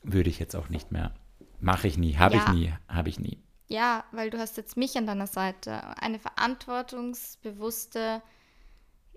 [0.03, 1.13] Würde ich jetzt auch nicht mehr.
[1.61, 2.53] Mache ich nie, habe ich Ja.
[2.53, 3.39] nie, habe ich nie.
[3.69, 5.81] Ja, weil du hast jetzt mich an deiner Seite.
[6.01, 8.21] Eine verantwortungsbewusste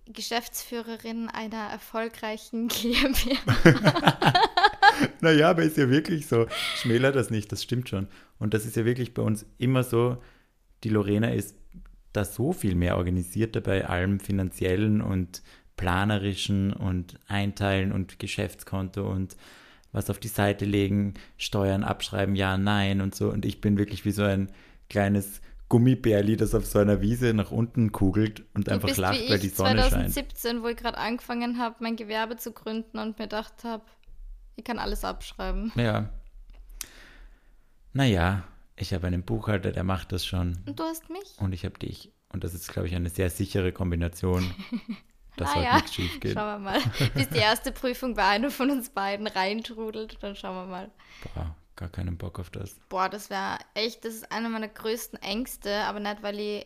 [0.06, 3.64] Geschäftsführerin einer erfolgreichen GmbH.
[5.22, 6.46] Naja, aber ist ja wirklich so.
[6.76, 8.08] Schmäler das nicht, das stimmt schon.
[8.38, 10.22] Und das ist ja wirklich bei uns immer so.
[10.84, 11.56] Die Lorena ist
[12.12, 15.42] da so viel mehr organisiert bei allem finanziellen und
[15.78, 19.36] planerischen und Einteilen und Geschäftskonto und
[19.94, 23.30] was auf die Seite legen, Steuern abschreiben, ja, nein und so.
[23.30, 24.52] Und ich bin wirklich wie so ein
[24.90, 29.40] kleines Gummibärli, das auf so einer Wiese nach unten kugelt und Du einfach lacht, weil
[29.40, 30.14] die Sonne scheint.
[30.14, 33.84] 2017, wo ich gerade angefangen habe, mein Gewerbe zu gründen und mir gedacht habe,
[34.56, 35.72] ich kann alles abschreiben.
[35.76, 36.10] Ja.
[37.94, 38.44] Naja,
[38.76, 40.60] ich habe einen Buchhalter, der macht das schon.
[40.68, 41.38] Und du hast mich.
[41.38, 42.12] Und ich habe dich.
[42.32, 44.44] Und das ist, glaube ich, eine sehr sichere Kombination,
[45.38, 46.34] dass Ah heute ja, nichts schief geht.
[46.34, 46.82] schauen wir mal.
[47.16, 50.92] Bis die erste Prüfung bei einer von uns beiden reintrudelt, dann schauen wir mal.
[51.34, 52.80] Boah, gar keinen Bock auf das.
[52.90, 56.66] Boah, das wäre echt, das ist einer meiner größten Ängste, aber nicht, weil ich,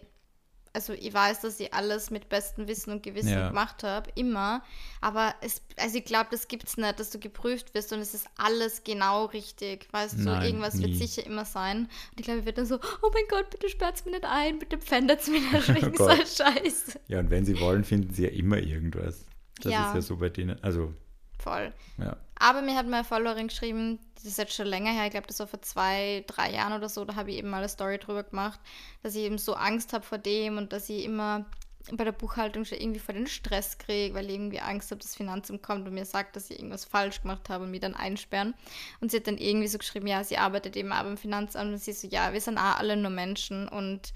[0.77, 3.47] also ich weiß, dass ich alles mit bestem Wissen und Gewissen Ja.
[3.47, 4.61] gemacht habe, immer.
[5.01, 8.13] Aber es, also ich glaube, das gibt es nicht, dass du geprüft wirst und es
[8.13, 9.87] ist alles genau richtig.
[9.91, 10.95] Weißt du, Nein, irgendwas wird nie.
[10.95, 11.89] sicher immer sein.
[12.11, 14.59] Und ich glaube, ich werde dann so, oh mein Gott, bitte sperrt's mir nicht ein,
[14.59, 16.27] bitte pfändet's mir nicht wegen so Gott.
[16.27, 16.99] Scheiß.
[17.07, 19.25] Ja, und wenn sie wollen, finden sie ja immer irgendwas.
[19.63, 19.89] Das Ja.
[19.89, 20.63] ist ja so bei denen.
[20.63, 20.93] Also,
[21.39, 21.73] Voll.
[21.97, 22.15] ja.
[22.39, 25.39] Aber mir hat meine Followerin geschrieben, das ist jetzt schon länger her, ich glaube, das
[25.39, 28.23] war vor zwei, drei Jahren oder so, da habe ich eben mal eine Story drüber
[28.23, 28.59] gemacht,
[29.03, 31.45] dass ich eben so Angst habe vor dem und dass ich immer
[31.93, 35.15] bei der Buchhaltung schon irgendwie vor den Stress kriege, weil ich irgendwie Angst habe, dass
[35.15, 38.53] Finanzamt kommt und mir sagt, dass ich irgendwas falsch gemacht habe und mich dann einsperren.
[38.99, 41.77] Und sie hat dann irgendwie so geschrieben, ja, sie arbeitet eben auch beim Finanzamt und
[41.77, 44.13] sie so, ja, wir sind auch alle nur Menschen und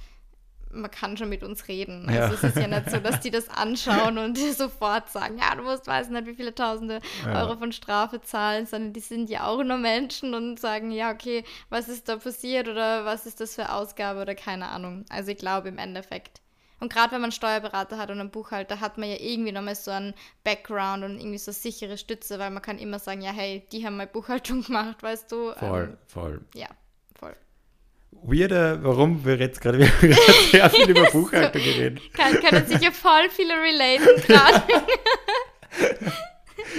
[0.74, 2.06] man kann schon mit uns reden.
[2.08, 2.34] Also Ja.
[2.34, 5.88] es ist ja nicht so, dass die das anschauen und sofort sagen, ja, du musst
[5.88, 7.42] weiß nicht, wie viele tausende Ja.
[7.44, 11.44] Euro von Strafe zahlen, sondern die sind ja auch nur Menschen und sagen, ja, okay,
[11.70, 15.06] was ist da passiert oder was ist das für Ausgabe oder keine Ahnung.
[15.10, 16.42] Also ich glaube im Endeffekt.
[16.80, 19.76] Und gerade wenn man einen Steuerberater hat und einen Buchhalter, hat man ja irgendwie nochmal
[19.76, 23.68] so einen Background und irgendwie so sichere Stütze, weil man kann immer sagen, ja, hey,
[23.72, 25.54] die haben mal Buchhaltung gemacht, weißt du.
[25.54, 26.42] Voll, Ähm, voll.
[26.56, 26.66] ja.
[28.12, 29.84] Weirder, warum wir jetzt gerade
[30.52, 32.02] sehr viel über Buchhaltung geredet.
[32.14, 34.62] Kann, können sicher voll viele relaten gerade.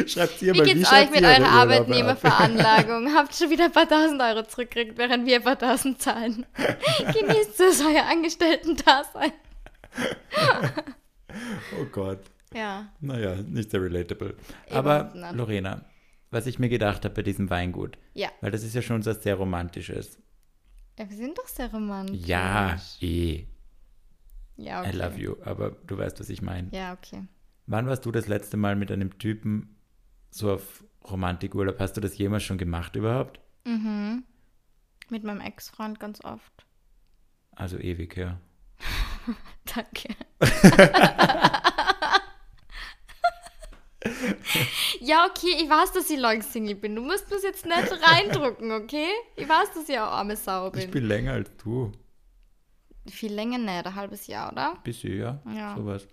[0.06, 1.48] Schreibt ihr Wie mal, geht's schaut euch mit eurer?
[1.48, 3.12] Arbeitnehmerveranlagung?
[3.14, 6.46] Habt schon wieder ein paar tausend Euro zurückgekriegt, während wir ein paar tausend zahlen.
[7.12, 9.32] Genießt es euer Angestellten-Dasein.
[11.80, 12.20] Oh Gott.
[12.54, 12.88] Ja.
[13.00, 14.34] Naja, nicht sehr relatable.
[14.70, 15.34] Aber Überhaupt nicht.
[15.34, 15.84] Lorena,
[16.30, 18.28] was ich mir gedacht habe bei diesem Weingut, Ja.
[18.40, 20.18] weil das ist ja schon was sehr Romantisches.
[21.02, 21.10] Ja.
[21.10, 22.26] Wir sind doch sehr romantisch.
[22.26, 23.46] Ja, eh,
[24.56, 24.90] Ja, okay.
[24.90, 26.68] I love you, aber du weißt, was ich meine.
[26.72, 27.24] Ja, okay.
[27.66, 29.76] Wann warst du das letzte Mal mit einem Typen
[30.30, 31.78] so auf Romantikurlaub?
[31.80, 33.40] Hast du das jemals schon gemacht überhaupt?
[33.64, 34.24] Mhm.
[35.10, 36.66] Mit meinem Ex-Freund ganz oft.
[37.54, 38.40] Also ewig, ja.
[39.74, 40.14] Danke.
[45.02, 46.94] ja, okay, ich weiß, dass ich lang Single bin.
[46.94, 47.76] Du musst das jetzt nicht
[48.08, 49.08] reindrucken, okay?
[49.34, 50.82] Ich weiß, dass ich auch arme Sau bin.
[50.82, 51.90] Ich bin länger als du.
[53.10, 54.76] Viel länger nicht, ein halbes Jahr, oder?
[54.84, 55.42] Bisschen, ja.
[55.52, 55.74] Ja.
[55.76, 56.06] Sowas.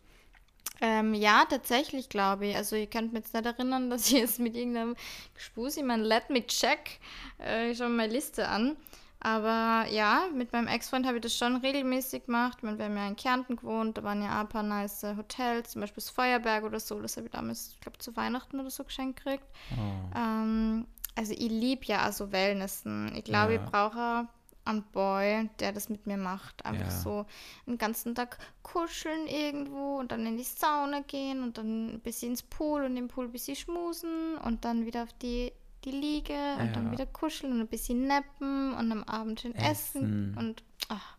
[0.82, 2.56] Ähm, ja, tatsächlich, glaube ich.
[2.56, 4.96] Also, ich könnte mich jetzt nicht erinnern, dass ich jetzt mit irgendeinem
[5.36, 7.00] Gespusi, mein Let Me Check,
[7.38, 8.76] äh, schon meine Liste an.
[9.22, 12.64] Aber ja, mit meinem Ex-Freund habe ich das schon regelmäßig gemacht.
[12.64, 15.82] Wir haben ja in Kärnten gewohnt, da waren ja auch ein paar nice Hotels, zum
[15.82, 17.02] Beispiel das Feuerberg oder so.
[17.02, 19.44] Das habe ich damals, ich glaube, zu Weihnachten oder so geschenkt gekriegt.
[19.74, 20.18] Oh.
[20.18, 23.14] Ähm, also, ich liebe ja also Wellnessen.
[23.16, 23.64] Ich glaube, Ja.
[23.64, 24.28] ich brauche
[24.64, 26.64] einen Boy, der das mit mir macht.
[26.66, 26.92] Einfach Ja.
[26.92, 27.26] so
[27.66, 32.32] den ganzen Tag kuscheln irgendwo und dann in die Sauna gehen und dann ein bisschen
[32.32, 35.52] ins Pool und im Pool ein bisschen schmusen und dann wieder auf die,
[35.86, 36.92] die Liege und dann Ja.
[36.92, 40.36] wieder kuscheln und ein bisschen nappen und am Abend schön essen, Essen.
[40.38, 41.18] und ach,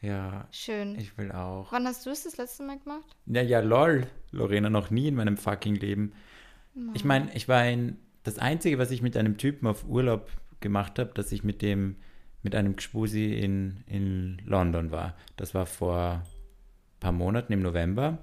[0.00, 0.98] Ja, schön.
[0.98, 1.70] ich will auch.
[1.72, 3.16] Wann hast du es das letzte Mal gemacht?
[3.26, 4.06] Ja, ja, lol.
[4.30, 6.12] Lorena, noch nie in meinem fucking Leben.
[6.94, 7.98] Ich meine, ich war in.
[8.22, 11.96] Das Einzige, was ich mit einem Typen auf Urlaub gemacht habe, dass ich mit dem,
[12.42, 15.16] mit einem Gspusi in, in London war.
[15.36, 18.18] Das war vor ein paar Monaten im November.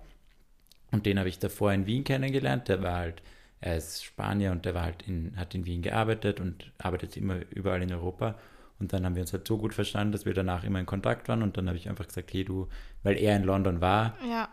[0.91, 2.67] Und den habe ich davor in Wien kennengelernt.
[2.67, 3.23] Der war halt,
[3.67, 7.37] er ist Spanier und der war halt in, hat in Wien gearbeitet und arbeitet immer
[7.51, 8.35] überall in Europa.
[8.79, 11.27] Und dann haben wir uns halt so gut verstanden, dass wir danach immer in Kontakt
[11.29, 11.41] waren.
[11.41, 12.67] Und dann habe ich einfach gesagt, hey du,
[13.03, 14.49] weil er in London war, Ja,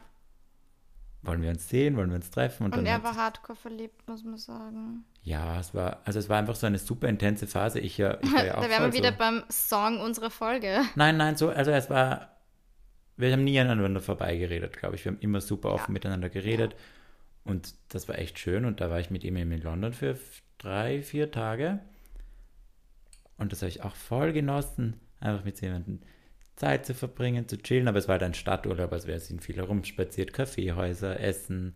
[1.22, 2.64] wollen wir uns sehen, wollen wir uns treffen?
[2.64, 5.04] und dann er war hardcore verliebt, muss man sagen.
[5.22, 7.80] Ja, es war, also es war einfach so eine super intense Phase.
[7.80, 9.18] Ich ja, ich war ja auch da wären wir wieder so.
[9.18, 10.82] beim Song unserer Folge.
[10.96, 12.28] Nein, nein, so, also es war,
[13.16, 15.04] wir haben nie aneinander vorbeigeredet, glaube ich.
[15.04, 15.92] Wir haben immer super offen Ja.
[15.92, 16.74] miteinander geredet.
[17.44, 18.64] Und das war echt schön.
[18.64, 20.18] Und da war ich mit ihm in London für
[20.58, 21.80] drei, vier Tage.
[23.36, 26.00] Und das habe ich auch voll genossen, einfach mit jemandem
[26.56, 27.88] Zeit zu verbringen, zu chillen.
[27.88, 31.74] Aber es war halt ein Stadturlaub, also wir sind viel herumspaziert, Kaffeehäuser, Essen.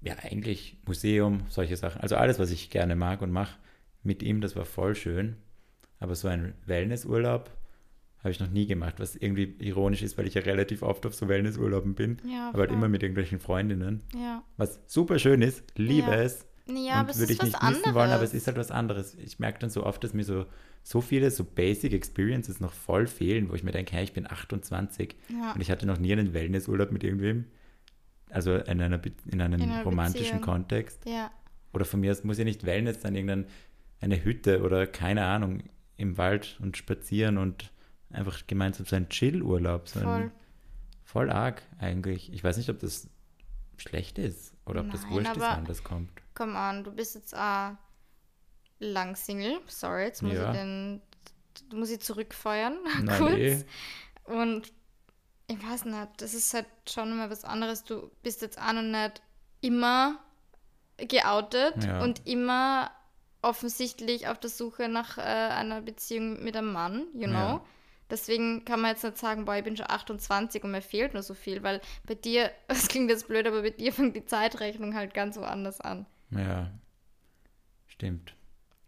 [0.00, 2.00] Ja, eigentlich Museum, solche Sachen.
[2.00, 3.58] Also alles, was ich gerne mag und mache
[4.02, 5.36] mit ihm, das war voll schön.
[6.00, 7.50] Aber so ein Wellnessurlaub
[8.22, 11.14] habe ich noch nie gemacht, was irgendwie ironisch ist, weil ich ja relativ oft auf
[11.14, 12.18] so Wellnessurlauben bin.
[12.24, 14.02] Ja, aber halt immer mit irgendwelchen Freundinnen.
[14.14, 14.42] Ja.
[14.56, 16.22] Was super schön ist, liebe Ja.
[16.22, 16.46] es.
[16.68, 17.78] Ja, aber und es würde ist ich was nicht anderes.
[17.80, 19.14] missen wollen, aber es ist halt was anderes.
[19.16, 20.46] Ich merke dann so oft, dass mir so,
[20.84, 24.30] so viele so Basic Experiences noch voll fehlen, wo ich mir denke, hey, ich bin
[24.30, 25.52] 28 ja.
[25.52, 27.46] und ich hatte noch nie einen Wellnessurlaub mit irgendwem.
[28.30, 30.40] Also in, einer, in einem In einer romantischen Beziehung.
[30.42, 31.04] Kontext.
[31.06, 31.30] ja,
[31.74, 33.46] Oder von mir aus muss ja nicht Wellness sein, irgendeine
[34.00, 35.64] eine Hütte oder keine Ahnung,
[35.96, 37.72] im Wald und spazieren und
[38.12, 39.88] einfach gemeinsam so ein Chill-Urlaub.
[39.88, 40.08] So voll.
[40.12, 40.32] ein,
[41.04, 42.32] voll arg eigentlich.
[42.32, 43.08] Ich weiß nicht, ob das
[43.76, 46.10] schlecht ist oder ob das Nein, wurscht ist, wann das kommt.
[46.34, 47.72] Come on, du bist jetzt auch
[48.78, 49.60] lang Single.
[49.66, 50.50] Sorry, jetzt muss Ja.
[50.52, 51.02] ich den,
[51.70, 52.78] du musst ich zurückfeuern.
[53.02, 53.34] Nein, kurz.
[53.38, 53.64] eh.
[54.24, 54.72] Und
[55.48, 57.84] ich weiß nicht, das ist halt schon immer was anderes.
[57.84, 59.20] Du bist jetzt auch noch nicht
[59.60, 60.18] immer
[60.96, 62.02] geoutet Ja.
[62.02, 62.90] und immer
[63.42, 67.32] offensichtlich auf der Suche nach äh, einer Beziehung mit einem Mann, you know.
[67.34, 67.64] Ja.
[68.12, 71.22] Deswegen kann man jetzt nicht sagen, boah, ich bin schon 28 und mir fehlt nur
[71.22, 74.94] so viel, weil bei dir, das klingt jetzt blöd, aber bei dir fängt die Zeitrechnung
[74.94, 76.04] halt ganz woanders an.
[76.30, 76.70] Ja.
[77.88, 78.34] Stimmt.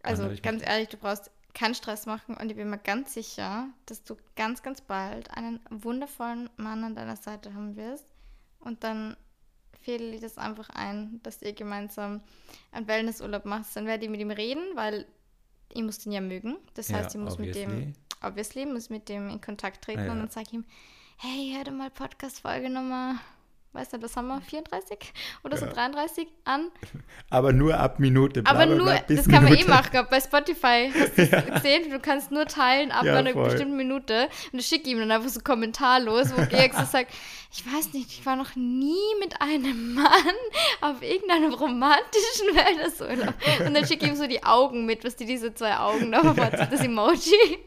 [0.03, 3.15] Also Wandere ich ganz ehrlich, du brauchst keinen Stress machen und ich bin mir ganz
[3.15, 8.05] sicher, dass du ganz, ganz bald einen wundervollen Mann an deiner Seite haben wirst.
[8.59, 9.17] Und dann
[9.81, 12.21] fädel ich das einfach ein, dass ihr gemeinsam
[12.71, 13.75] einen Wellnessurlaub macht.
[13.75, 15.07] Dann werde ich mit ihm reden, weil
[15.73, 16.57] ich muss den ja mögen.
[16.75, 17.93] Das Ja, heißt, ich muss mit dem,
[18.25, 18.65] obviously.
[18.65, 20.11] muss mit dem in Kontakt treten ja.
[20.11, 20.65] und dann sage ich ihm,
[21.17, 23.15] hey, hör dir mal Podcast-Folge Nummer,
[23.73, 24.97] weißt du, was haben wir, 34
[25.43, 25.71] oder so Ja.
[25.73, 26.71] 33 an.
[27.29, 28.41] Aber nur ab Minute.
[28.41, 30.07] bla, Aber bla, nur, bla, bis das kann man eh machen.
[30.09, 33.45] Bei Spotify hast du das gesehen, du kannst nur teilen ab Ja, einer voll.
[33.49, 34.29] bestimmten Minute.
[34.53, 37.13] Und ich schicke ihm dann einfach so kommentarlos, wo Georg so sagt,
[37.51, 40.35] ich weiß nicht, ich war noch nie mit einem Mann
[40.81, 43.33] auf irgendeinem romantischen Wäldersurlaub.
[43.65, 46.21] Und dann schicke ich ihm so die Augen mit, was die diese zwei Augen da
[46.21, 47.59] verpatzt, das Emoji.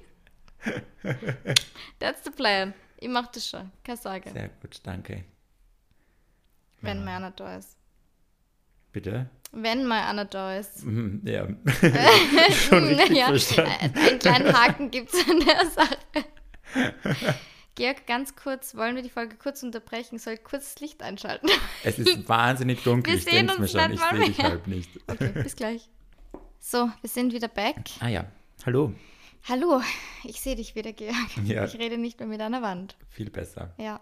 [1.98, 2.74] That's the plan.
[2.98, 5.24] Ich mach das schon, keine Sorge, Sehr gut, danke.
[6.80, 7.76] wenn mal einer da ist.
[8.92, 9.30] Bitte?
[9.52, 10.84] Wenn mal einer da ist.
[11.24, 11.46] Ja.
[12.52, 13.98] Schon richtig ja, verstanden.
[13.98, 15.98] einen kleinen Haken gibt es an der Sache.
[17.74, 20.18] Georg, ganz kurz, wollen wir die Folge kurz unterbrechen?
[20.18, 21.48] Soll ich kurz das Licht einschalten?
[21.84, 24.42] Es ist wahnsinnig dunkel, Wir ich sehen denke mir uns schon, ich mal sehe dich
[24.42, 24.90] halb nicht.
[25.06, 25.88] Okay, bis gleich.
[26.58, 27.76] So, wir sind wieder back.
[28.00, 28.24] Ah ja,
[28.66, 28.92] hallo.
[29.44, 29.80] Hallo,
[30.24, 31.16] ich sehe dich wieder, Georg.
[31.44, 31.64] Ja.
[31.64, 32.96] Ich rede nicht mehr mit einer Wand.
[33.08, 33.72] Viel besser.
[33.78, 34.00] Ja.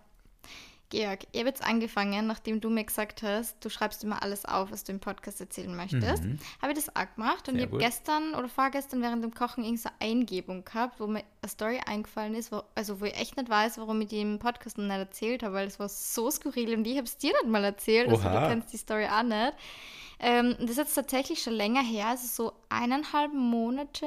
[0.89, 4.71] Georg, ich habe jetzt angefangen, nachdem du mir gesagt hast, du schreibst immer alles auf,
[4.71, 6.23] was du im Podcast erzählen möchtest.
[6.23, 6.39] Mhm.
[6.63, 9.65] Habe ich das auch gemacht und Sehr ich habe gestern oder vorgestern während dem Kochen
[9.65, 13.49] irgendeine Eingebung gehabt, wo mir eine Story eingefallen ist, wo, also wo ich echt nicht
[13.49, 16.75] weiß, warum ich die im Podcast noch nicht erzählt habe, weil es war so skurril
[16.75, 18.49] und ich habe es dir nicht mal erzählt, also du Oha.
[18.49, 19.55] kennst die Story auch nicht.
[20.21, 24.07] Ähm, das ist jetzt tatsächlich schon länger her, also so eineinhalb Monate,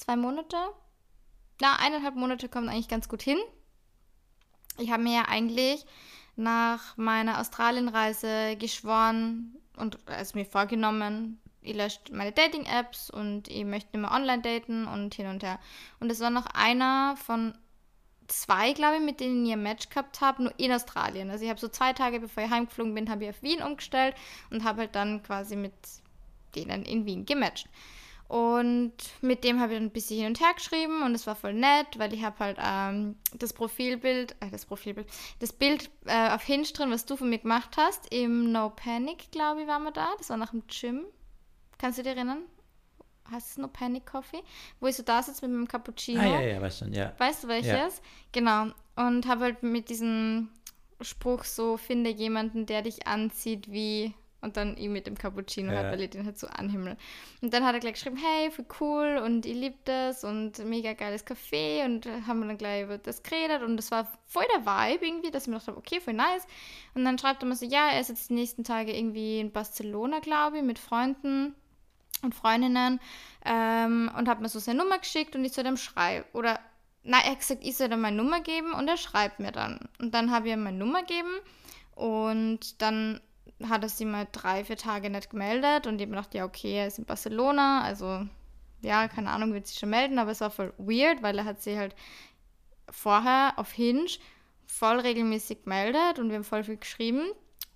[0.00, 0.56] zwei Monate.
[1.60, 3.38] Na, eineinhalb Monate kommt eigentlich ganz gut hin.
[4.78, 5.84] Ich habe mir ja eigentlich
[6.36, 13.98] nach meiner Australienreise geschworen und also mir vorgenommen, ich lösche meine Dating-Apps und ich möchte
[13.98, 15.58] mehr online daten und hin und her.
[15.98, 17.56] Und es war noch einer von
[18.28, 21.30] zwei, glaube ich, mit denen ich ein Match gehabt habe, nur in Australien.
[21.30, 24.14] Also ich habe so zwei Tage, bevor ich heimgeflogen bin, habe ich auf Wien umgestellt
[24.50, 25.74] und habe halt dann quasi mit
[26.54, 27.68] denen in Wien gematcht.
[28.30, 31.34] Und mit dem habe ich dann ein bisschen hin und her geschrieben und es war
[31.34, 35.08] voll nett, weil ich habe halt ähm, das Profilbild, äh, das Profilbild,
[35.40, 39.32] das Bild äh, auf Hinge drin, was du von mir gemacht hast, im No Panic,
[39.32, 40.06] glaube ich, waren wir da.
[40.16, 41.06] Das war nach dem Gym.
[41.76, 42.44] Kannst du dich erinnern?
[43.32, 44.44] Heißt es No Panic Coffee?
[44.78, 46.20] Wo ich so da sitze mit meinem Cappuccino.
[46.20, 47.12] Ah ja, ja, weiß schon, ja.
[47.18, 48.00] Weißt du welches?
[48.30, 48.66] Genau.
[48.94, 50.50] Und habe halt mit diesem
[51.00, 55.78] Spruch so, finde jemanden, der dich anzieht wie und dann ihm mit dem Cappuccino Ja.
[55.78, 56.96] halt, weil ich den halt so anhimmel.
[57.42, 60.92] Und dann hat er gleich geschrieben, hey, voll cool und ich liebe das und mega
[60.94, 64.64] geiles Café und haben wir dann gleich über das geredet und das war voll der
[64.64, 66.46] Vibe irgendwie, dass ich mir gedacht habe, okay, voll nice.
[66.94, 69.52] Und dann schreibt er mir so, ja, er ist jetzt die nächsten Tage irgendwie in
[69.52, 71.54] Barcelona, glaube ich, mit Freunden
[72.22, 73.00] und Freundinnen
[73.44, 76.24] ähm, und hat mir so seine Nummer geschickt und ich soll ihm schreiben.
[76.34, 76.60] Oder,
[77.02, 79.88] nein, er hat gesagt, ich soll ihm meine Nummer geben und er schreibt mir dann.
[79.98, 81.30] Und dann habe ich ihm meine Nummer gegeben
[81.94, 83.20] und dann
[83.68, 86.86] hat er sich mal drei, vier Tage nicht gemeldet und mir gedacht, ja, okay, er
[86.86, 88.26] ist in Barcelona, also
[88.82, 91.62] ja, keine Ahnung, wird sich schon melden, aber es war voll weird, weil er hat
[91.62, 91.94] sich halt
[92.90, 94.06] vorher auf Hinge
[94.66, 97.26] voll regelmäßig gemeldet und wir haben voll viel geschrieben.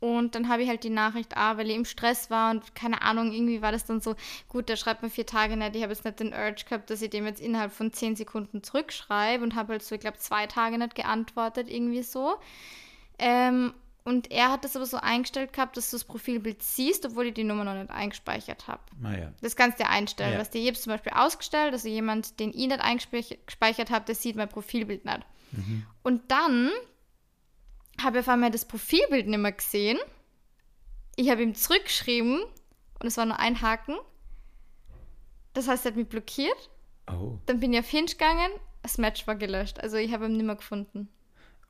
[0.00, 3.00] Und dann habe ich halt die Nachricht, ah, weil ich im Stress war und keine
[3.00, 4.16] Ahnung, irgendwie war das dann so,
[4.48, 7.00] gut, der schreibt mir vier Tage nicht, ich habe jetzt nicht den Urge gehabt, dass
[7.00, 10.46] ich dem jetzt innerhalb von zehn Sekunden zurückschreibe und habe halt so, ich glaube, zwei
[10.46, 12.36] Tage nicht geantwortet, irgendwie so.
[13.18, 13.72] Ähm,
[14.04, 17.34] und er hat das aber so eingestellt gehabt, dass du das Profilbild siehst, obwohl ich
[17.34, 18.82] die Nummer noch nicht eingespeichert habe.
[19.00, 19.32] Naja.
[19.40, 20.34] Das kannst du dir einstellen.
[20.34, 20.38] Ja.
[20.38, 24.36] Was dir jetzt zum Beispiel ausgestellt, also jemand, den ich nicht eingespeichert habe, der sieht
[24.36, 25.20] mein Profilbild nicht.
[26.02, 26.70] Und dann
[28.02, 29.98] habe ich auf einmal das Profilbild nicht mehr gesehen.
[31.16, 32.42] Ich habe ihm zurückgeschrieben
[33.00, 33.94] und es war nur ein Haken.
[35.52, 36.70] Das heißt, er hat mich blockiert.
[37.08, 37.38] Oh.
[37.46, 38.50] Dann bin ich auf Hinge gegangen,
[38.82, 39.80] das Match war gelöscht.
[39.80, 41.08] Also ich habe ihn nicht mehr gefunden.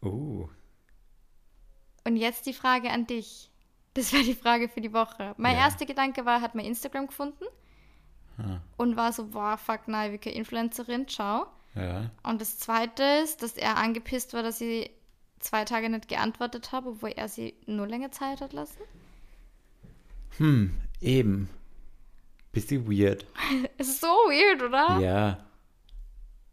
[0.00, 0.48] Oh.
[2.06, 3.50] Und jetzt die Frage an dich.
[3.94, 5.34] Das wäre die Frage für die Woche.
[5.38, 5.62] Mein Ja.
[5.62, 7.44] erster Gedanke war, er hat mein Instagram gefunden
[8.38, 8.60] Ah.
[8.76, 11.46] und war so, boah, fuck, nein, wie keine Influencerin, ciao.
[11.76, 12.10] Ja.
[12.24, 14.90] Und das zweite ist, dass er angepisst war, dass ich
[15.38, 18.80] zwei Tage nicht geantwortet habe, obwohl er sie nur länger Zeit hat lassen.
[20.38, 21.48] Hm, eben.
[22.52, 23.26] Bisschen weird.
[23.78, 24.98] Es ist so weird, oder?
[25.00, 25.38] Ja.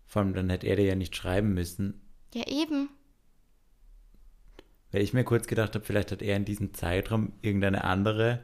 [0.07, 2.01] Vor allem, dann hätte er dir ja nicht schreiben müssen.
[2.33, 2.89] Ja, eben.
[4.91, 8.43] Weil ich mir kurz gedacht habe, vielleicht hat er in diesem Zeitraum irgendeine andere,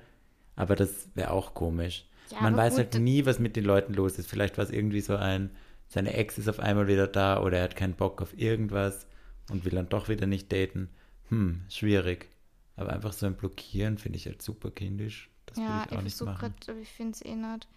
[0.55, 2.05] aber das wäre auch komisch.
[2.31, 4.29] Ja, Man weiß gut, halt nie, was mit den Leuten los ist.
[4.29, 5.51] Vielleicht war es irgendwie so ein,
[5.87, 9.07] seine Ex ist auf einmal wieder da oder er hat keinen Bock auf irgendwas
[9.49, 10.89] und will dann doch wieder nicht daten.
[11.29, 12.27] Hm, schwierig.
[12.75, 15.29] Aber einfach so ein Blockieren finde ich halt super kindisch.
[15.45, 16.53] Das Ja, will ich ich auch nicht versuche machen.
[16.67, 17.67] aber ich finde es eh nicht.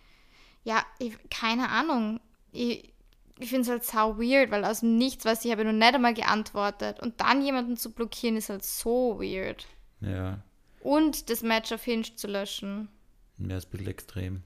[0.65, 2.21] Ja, ich, keine Ahnung.
[2.53, 2.93] Ich,
[3.41, 5.95] ich finde es halt sau weird, weil aus dem Nichts, was ich habe noch nicht
[5.95, 7.01] einmal geantwortet.
[7.01, 9.67] Und dann jemanden zu blockieren, ist halt so weird.
[10.01, 10.43] Ja,
[10.81, 12.89] Und das Match auf Hinge zu löschen.
[13.37, 14.43] mir ist ein bisschen extrem.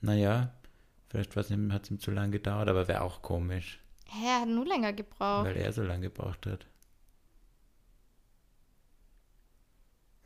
[0.00, 0.52] Naja,
[1.08, 4.64] vielleicht hat es ihm zu lange gedauert, aber wäre auch komisch, Hä, er hat nur
[4.66, 5.44] länger gebraucht.
[5.46, 6.66] weil er so lange gebraucht hat.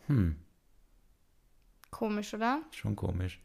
[0.07, 0.37] Hm,
[1.91, 2.62] Komisch, oder?
[2.73, 3.41] schon komisch.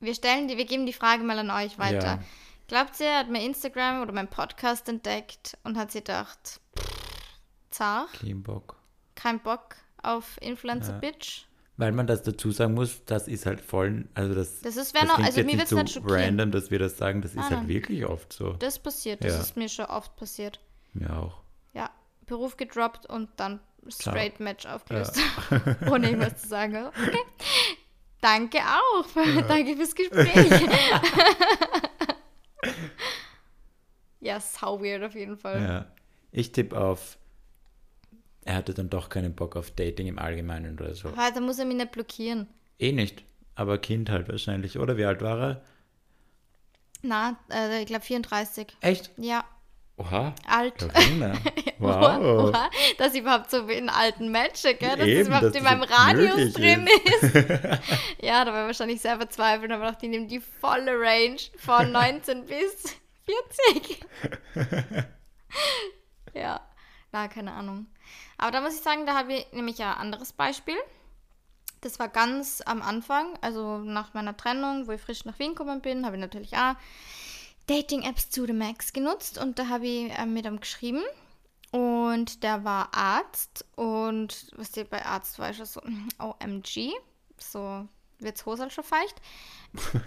[0.00, 2.06] Wir stellen die, wir geben die Frage mal an euch weiter.
[2.06, 2.18] Ja.
[2.68, 6.60] Glaubt ihr, er hat mein Instagram oder mein Podcast entdeckt und hat sich gedacht,
[7.70, 8.76] zart, Kein Bock.
[9.14, 10.98] kein Bock auf Influencer Ja.
[10.98, 11.42] Bitch?
[11.76, 15.02] Weil man das dazu sagen muss, das ist halt voll, also das, Das ist, wenn
[15.02, 16.20] das auch, klingt also mir wird es so nicht schockieren.
[16.20, 17.68] random, dass wir das sagen, das ist Nein, halt nein.
[17.68, 18.52] wirklich oft so.
[18.54, 19.40] Das passiert, das Ja.
[19.40, 20.60] ist mir schon oft passiert.
[20.92, 21.40] Mir auch.
[21.72, 21.90] Ja,
[22.26, 25.16] Beruf gedroppt und dann straight Match aufgelöst.
[25.50, 25.76] Ja.
[25.90, 26.86] Ohne irgendwas zu sagen.
[26.88, 27.18] Okay.
[28.20, 29.06] Danke auch.
[29.48, 30.50] Danke fürs Gespräch.
[34.20, 35.62] ja, sau weird auf jeden Fall.
[35.62, 35.86] Ja.
[36.32, 37.18] Ich tippe auf,
[38.44, 41.08] er hatte dann doch keinen Bock auf Dating im Allgemeinen oder so.
[41.08, 42.46] Aber da muss er mich nicht blockieren.
[42.78, 43.24] Eh nicht.
[43.54, 44.96] Aber Kind halt wahrscheinlich, oder?
[44.96, 45.62] Wie alt war er?
[47.02, 48.66] Na, äh, ich glaube 34.
[48.80, 49.10] Echt?
[49.16, 49.44] Ja,
[50.00, 50.34] Oha.
[50.46, 50.82] alt.
[50.82, 51.32] Wunder.
[51.80, 52.48] Oha, Wow.
[52.54, 54.96] oha, dass ich überhaupt so in alten Matches, gell?
[54.96, 57.34] dass Eben, das überhaupt dass in meinem Radius drin ist.
[58.22, 61.90] ja, da war ich wahrscheinlich sehr verzweifelt, aber dachte, ich nehme die volle Range von
[61.92, 64.00] 19 bis 40.
[66.34, 66.60] ja,
[67.12, 67.86] na, keine Ahnung.
[68.38, 70.76] Aber da muss ich sagen, da habe ich nämlich ja ein anderes Beispiel.
[71.82, 75.80] Das war ganz am Anfang, also nach meiner Trennung, wo ich frisch nach Wien gekommen
[75.80, 76.74] bin, habe ich natürlich auch
[77.70, 81.04] Dating-Apps zu the Max genutzt und da habe ich äh, mit ihm geschrieben
[81.70, 85.80] und der war Arzt und was steht bei Arzt war ich schon so
[86.18, 86.90] OMG,
[87.38, 87.86] so
[88.18, 89.14] wird's Hose halt schon feucht.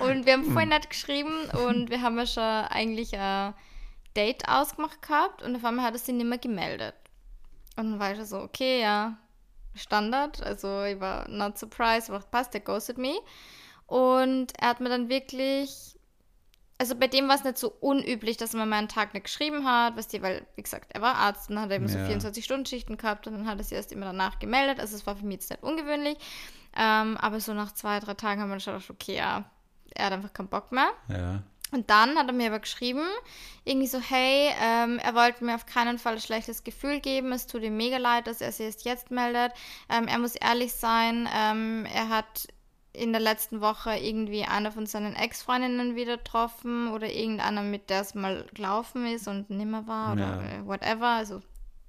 [0.00, 3.52] und wir haben voll nett geschrieben und wir haben ja schon eigentlich ein
[4.16, 6.94] Date ausgemacht gehabt und auf einmal hat er sich nicht mehr gemeldet.
[7.76, 9.18] Und dann war ich so, okay, ja,
[9.78, 10.42] Standard.
[10.42, 13.14] Also ich war not surprised, aber passt, der ghosted me.
[13.86, 15.98] Und er hat mir dann wirklich,
[16.78, 19.24] also bei dem war es nicht so unüblich, dass er mir mal einen Tag nicht
[19.24, 21.98] geschrieben hat, weißt du, weil, wie gesagt, er war Arzt, dann hat er immer so
[21.98, 22.06] Ja.
[22.06, 24.78] 24-Stunden-Schichten gehabt und dann hat er sich erst immer danach gemeldet.
[24.78, 26.18] Also es war für mich jetzt nicht ungewöhnlich.
[26.76, 29.44] Ähm, aber so nach zwei, drei Tagen haben wir schon gedacht, okay, ja,
[29.94, 30.90] er hat einfach keinen Bock mehr.
[31.08, 31.42] Ja.
[31.70, 33.06] Und dann hat er mir aber geschrieben,
[33.64, 37.30] irgendwie so, hey, ähm, er wollte mir auf keinen Fall ein schlechtes Gefühl geben.
[37.32, 39.52] Es tut ihm mega leid, dass er sich erst jetzt meldet.
[39.90, 41.28] Ähm, er muss ehrlich sein.
[41.34, 42.48] Ähm, er hat
[42.94, 48.00] in der letzten Woche irgendwie eine von seinen Ex-Freundinnen wieder getroffen oder irgendeiner, mit der
[48.00, 50.42] es mal gelaufen ist und nimmer war oder Ja.
[50.60, 51.06] äh, whatever.
[51.08, 51.42] Also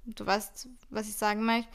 [0.04, 1.70] du weißt, was ich sagen möchte.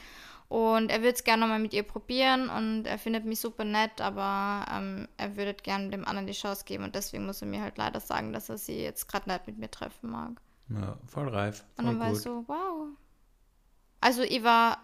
[0.48, 4.00] Und er würde es gerne nochmal mit ihr probieren und er findet mich super nett,
[4.00, 7.62] aber ähm, er würde gerne dem anderen die Chance geben und deswegen muss er mir
[7.62, 10.40] halt leider sagen, dass er sie jetzt gerade nicht mit mir treffen mag.
[10.68, 11.64] ja voll reif.
[11.76, 12.86] Und Voll dann war ich so, wow.
[14.00, 14.78] Also ich war,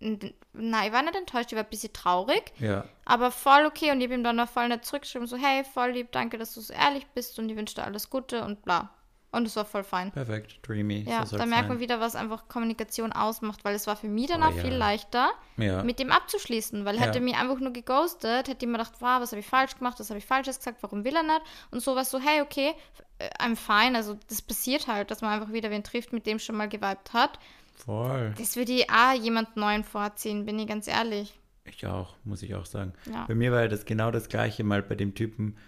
[0.00, 2.84] nein, ich war nicht enttäuscht, ich war ein bisschen traurig, Ja.
[3.06, 5.92] aber voll okay und ich habe ihm dann auch voll nett zurückgeschrieben, so hey, voll
[5.92, 8.90] lieb, danke, dass du so ehrlich bist und ich wünsche dir alles Gute und bla.
[9.36, 10.10] Und es war voll fein.
[10.12, 10.60] Perfekt.
[10.66, 11.04] Dreamy.
[11.06, 14.42] Ja, da merkt man wieder, was einfach Kommunikation ausmacht, weil es war für mich dann
[14.42, 14.62] Oh, ja.
[14.62, 15.82] viel leichter, Ja.
[15.82, 17.02] mit dem abzuschließen, weil Ja.
[17.02, 20.00] hätte mich einfach nur geghostet, hätte ich mir gedacht, wow, was habe ich falsch gemacht,
[20.00, 21.42] was habe ich falsches gesagt, warum will er nicht?
[21.70, 22.72] Und sowas so, hey, okay,
[23.18, 26.38] äh, I'm fine, also das passiert halt, dass man einfach wieder wen trifft, mit dem
[26.38, 27.38] schon mal geweibt hat.
[27.74, 28.32] Voll.
[28.38, 31.34] Das würde ich auch jemand Neuen vorziehen, bin ich ganz ehrlich.
[31.64, 32.94] Ich auch, muss ich auch sagen.
[33.12, 33.26] Ja.
[33.28, 35.58] Bei mir war ja das genau das gleiche mal bei dem Typen,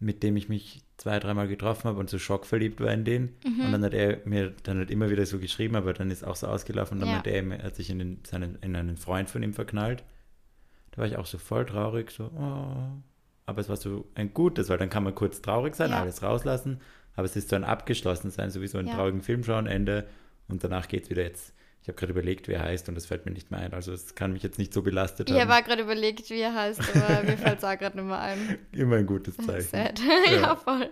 [0.00, 3.34] mit dem ich mich zwei, dreimal getroffen habe und so schockverliebt war in den.
[3.44, 3.66] Mhm.
[3.66, 6.36] Und dann hat er mir dann halt immer wieder so geschrieben, aber dann ist auch
[6.36, 7.14] so ausgelaufen und dann Ja.
[7.16, 10.04] meinte er, hat sich in, den, seinen, in einen Freund von ihm verknallt.
[10.92, 13.02] Da war ich auch so voll traurig, so, oh.
[13.48, 16.00] Aber es war so ein gutes, weil dann kann man kurz traurig sein, Ja.
[16.00, 16.80] alles rauslassen,
[17.14, 18.94] aber es ist so ein abgeschlossen sein, so wie so einen Ja.
[18.94, 20.06] traurigen Film schauen, Ende.
[20.48, 21.52] Und danach geht es wieder jetzt.
[21.86, 23.72] Ich habe gerade überlegt, wie er heißt und das fällt mir nicht mehr ein.
[23.72, 25.48] Also es kann mich jetzt nicht so belastet Ich haben.
[25.48, 28.18] habe auch gerade überlegt, wie er heißt, aber mir fällt es auch gerade nicht mehr
[28.18, 28.58] ein.
[28.72, 29.68] Immer ein gutes Zeichen.
[29.68, 30.00] Sad.
[30.26, 30.32] Ja.
[30.32, 30.90] ja, voll.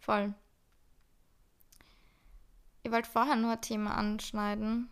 [0.00, 0.34] Voll.
[2.82, 4.88] Ich wollte vorher nur ein Thema anschneiden.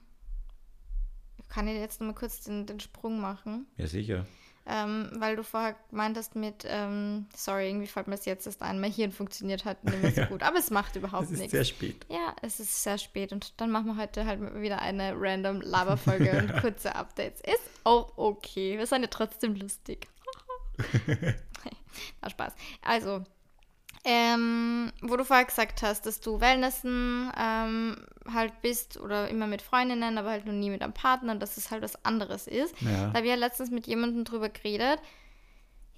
[1.48, 3.66] Kann ich jetzt noch mal kurz den, den Sprung machen?
[3.78, 4.26] Ja, sicher.
[4.68, 8.80] Ähm, weil du vorher meintest mit, ähm, sorry, irgendwie fällt mir das jetzt erst ein,
[8.80, 10.26] mein Hirn funktioniert halt nicht mehr so Ja.
[10.26, 11.52] gut, aber es macht überhaupt Es ist nichts.
[11.52, 12.04] sehr spät.
[12.08, 16.30] Ja, es ist sehr spät und dann machen wir heute halt wieder eine random Laberfolge
[16.38, 17.40] und kurze Updates.
[17.42, 18.76] Ist auch okay.
[18.76, 20.08] Wir sind ja trotzdem lustig.
[22.20, 22.52] Na, Spaß.
[22.82, 23.22] Also,
[24.08, 27.96] ähm, wo du vorher gesagt hast, dass du Wellnessen ähm,
[28.32, 31.56] halt bist oder immer mit Freundinnen, aber halt noch nie mit einem Partner und dass
[31.56, 32.80] es halt was anderes ist.
[32.82, 33.08] Ja.
[33.08, 35.00] Da habe ich ja letztens mit jemandem drüber geredet.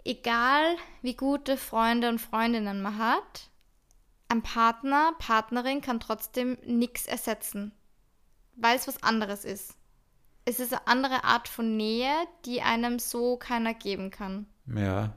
[0.04, 3.50] Egal wie gute Freunde und Freundinnen man hat,
[4.28, 7.72] ein Partner, Partnerin kann trotzdem nichts ersetzen,
[8.56, 9.76] weil es was anderes ist.
[10.46, 12.14] Es ist eine andere Art von Nähe,
[12.46, 14.46] die einem so keiner geben kann.
[14.74, 15.12] Ja,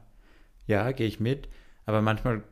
[0.68, 1.48] ja, gehe ich mit.
[1.86, 2.44] Aber manchmal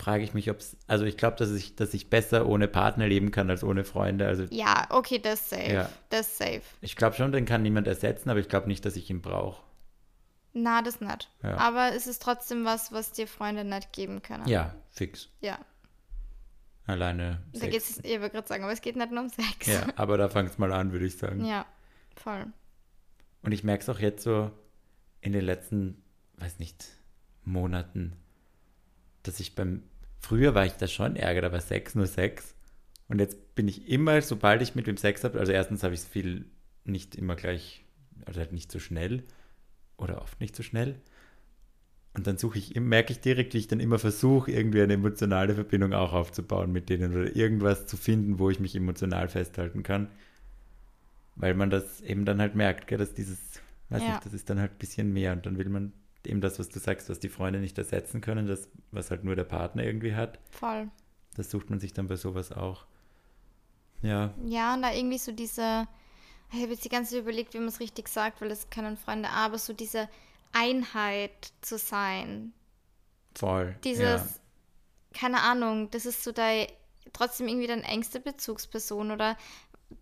[0.00, 3.06] frage ich mich, ob es, also ich glaube, dass ich, dass ich besser ohne Partner
[3.06, 4.26] leben kann als ohne Freunde.
[4.26, 5.72] Also Ja, okay, das ist safe.
[5.72, 5.90] Ja.
[6.08, 6.62] Das safe.
[6.80, 9.62] ich glaube schon, den kann niemand ersetzen, aber ich glaube nicht, dass ich ihn brauche.
[10.52, 11.30] Na, das nicht.
[11.42, 11.58] Ja.
[11.58, 14.48] Aber es ist trotzdem was, was dir Freunde nicht geben können.
[14.48, 15.28] Ja, fix.
[15.40, 15.58] Ja.
[16.86, 17.42] Alleine.
[17.52, 17.72] Da Sex.
[17.72, 19.66] geht's, ich wollte gerade sagen, aber es geht nicht nur um Sex.
[19.66, 21.44] Ja, aber da fangst mal an, würde ich sagen.
[21.44, 21.66] Ja,
[22.16, 22.46] voll.
[23.42, 24.50] Und ich merke es auch jetzt so
[25.20, 26.02] in den letzten,
[26.38, 26.86] weiß nicht,
[27.44, 28.16] Monaten,
[29.22, 29.82] dass ich beim,
[30.18, 32.54] früher war ich da schon ärger, da war Sex nur Sex.
[33.08, 36.00] Und jetzt bin ich immer, sobald ich mit wem Sex habe, also erstens habe ich
[36.00, 36.46] es viel
[36.84, 37.84] nicht immer gleich,
[38.24, 39.24] also halt nicht so schnell
[39.96, 40.96] oder oft nicht so schnell.
[42.14, 45.54] Und dann suche ich, merke ich direkt, wie ich dann immer versuche, irgendwie eine emotionale
[45.54, 50.08] Verbindung auch aufzubauen mit denen oder irgendwas zu finden, wo ich mich emotional festhalten kann.
[51.36, 53.38] Weil man das eben dann halt merkt, gell, dass dieses,
[53.90, 54.08] weiß Ja.
[54.10, 55.92] nicht, das ist dann halt ein bisschen mehr und dann will man
[56.26, 59.36] eben das, was du sagst, was die Freunde nicht ersetzen können, das, was halt nur
[59.36, 60.88] der Partner irgendwie hat, Voll.
[61.36, 62.86] das sucht man sich dann bei sowas auch.
[64.02, 65.86] Ja, Ja, und da irgendwie so diese,
[66.52, 68.96] ich habe jetzt die ganze Zeit überlegt, wie man es richtig sagt, weil das können
[68.96, 70.08] Freunde, aber so diese
[70.52, 72.52] Einheit zu sein.
[73.34, 73.76] voll.
[73.84, 74.26] Dieses, ja.
[75.12, 76.66] keine Ahnung, das ist so dein,
[77.12, 79.36] trotzdem irgendwie deine engste Bezugsperson oder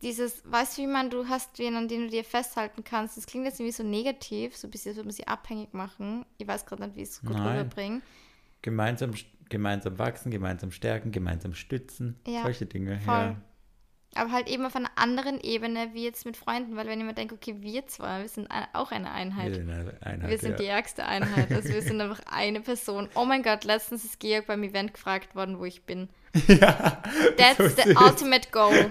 [0.02, 3.16] dieses, weißt du, wie man, du hast wen, an den du dir festhalten kannst.
[3.16, 6.24] Das klingt jetzt irgendwie so negativ, so ein bisschen, als würde man sie abhängig machen.
[6.38, 7.58] Ich weiß gerade nicht, wie ich es gut Nein.
[7.58, 8.02] rüberbringe.
[8.62, 9.12] Gemeinsam,
[9.48, 13.00] gemeinsam wachsen, gemeinsam stärken, gemeinsam stützen, Ja, solche Dinge.
[13.00, 13.14] voll.
[13.14, 13.36] Ja.
[14.14, 17.12] Aber halt eben auf einer anderen Ebene wie jetzt mit Freunden, weil wenn ich mir
[17.12, 19.48] denke, okay, wir zwei, wir sind auch eine Einheit.
[19.48, 20.56] Wir sind eine Einheit, Wir sind ja.
[20.56, 21.52] die ärgste Einheit.
[21.52, 23.08] Also wir sind einfach eine Person.
[23.14, 26.08] Oh mein Gott, letztens ist Georg beim Event gefragt worden, wo ich bin.
[26.46, 27.02] ja,
[27.36, 28.90] That's so the ultimate goal.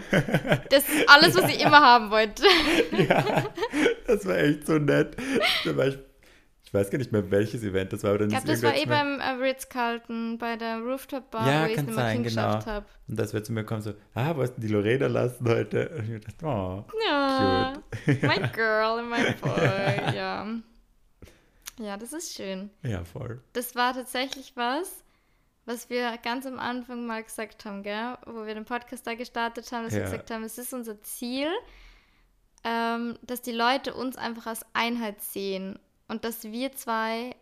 [0.70, 2.44] Das ist alles, was ich immer haben wollte.
[2.98, 3.46] ja,
[4.08, 5.16] das war echt so nett.
[5.64, 8.10] Ich, ich weiß gar nicht mehr, welches Event das war.
[8.12, 11.62] Aber dann Ich ist glaube, das war eh beim äh, Ritz-Carlton, bei der Rooftop-Bar, Ja,
[11.64, 12.76] wo ich es sein, hingeschafft genau.
[12.76, 12.86] habe.
[13.08, 15.90] Und das wird zu mir kommen so, ah, wo hast denn die Lorena lassen heute?
[15.90, 17.74] Und ich dachte, oh, Ja,
[18.04, 18.24] cute.
[18.24, 20.48] my girl and my boy, ja.
[21.80, 22.72] Ja, das ist schön.
[22.84, 23.40] ja, voll.
[23.54, 25.04] Das war tatsächlich was,
[25.68, 28.18] was wir ganz am Anfang mal gesagt haben, gell?
[28.26, 30.06] wo wir den Podcast da gestartet haben, dass wir Ja.
[30.06, 31.50] gesagt haben, es ist unser Ziel,
[32.64, 37.36] ähm, dass die Leute uns einfach als Einheit sehen und dass wir zwei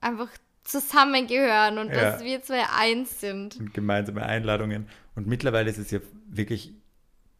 [0.00, 0.28] einfach
[0.64, 2.12] zusammengehören und Ja.
[2.12, 3.56] dass wir zwei eins sind.
[3.56, 4.88] Und gemeinsame Einladungen.
[5.16, 5.98] Und mittlerweile ist es ja
[6.28, 6.72] wirklich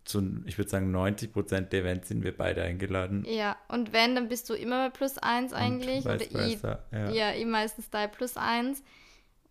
[0.04, 3.24] zu, ich würde sagen, 90 Prozent der Events sind wir beide eingeladen.
[3.28, 7.10] Ja, und wenn, dann bist du immer bei plus eins eigentlich oder ich, ja.
[7.10, 7.32] ja.
[7.34, 8.82] ich meistens da plus eins.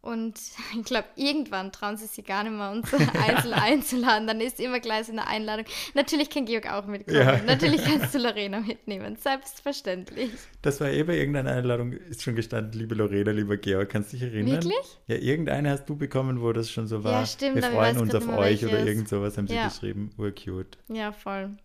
[0.08, 0.40] Und
[0.80, 4.26] ich glaube, irgendwann trauen sie sich gar nicht mehr, uns einzeln einzuladen.
[4.26, 5.66] Dann ist immer gleich so eine Einladung.
[5.96, 7.18] Natürlich kann Georg auch mitkommen.
[7.20, 7.42] Ja.
[7.44, 9.18] Natürlich kannst du Lorena mitnehmen.
[9.18, 10.32] Selbstverständlich.
[10.62, 14.18] Das war eh bei irgendeiner Einladung, ist schon gestanden, liebe Lorena, lieber Georg, kannst du
[14.18, 14.64] dich erinnern?
[14.64, 15.00] Wirklich?
[15.08, 17.20] Ja, irgendeine hast du bekommen, wo das schon so war.
[17.22, 18.88] Ja, stimmt, Wir freuen uns auf euch oder welches.
[18.88, 19.68] irgend sowas haben sie Ja.
[19.68, 20.12] geschrieben.
[20.18, 20.78] Urcute.
[20.88, 21.58] Ja, voll.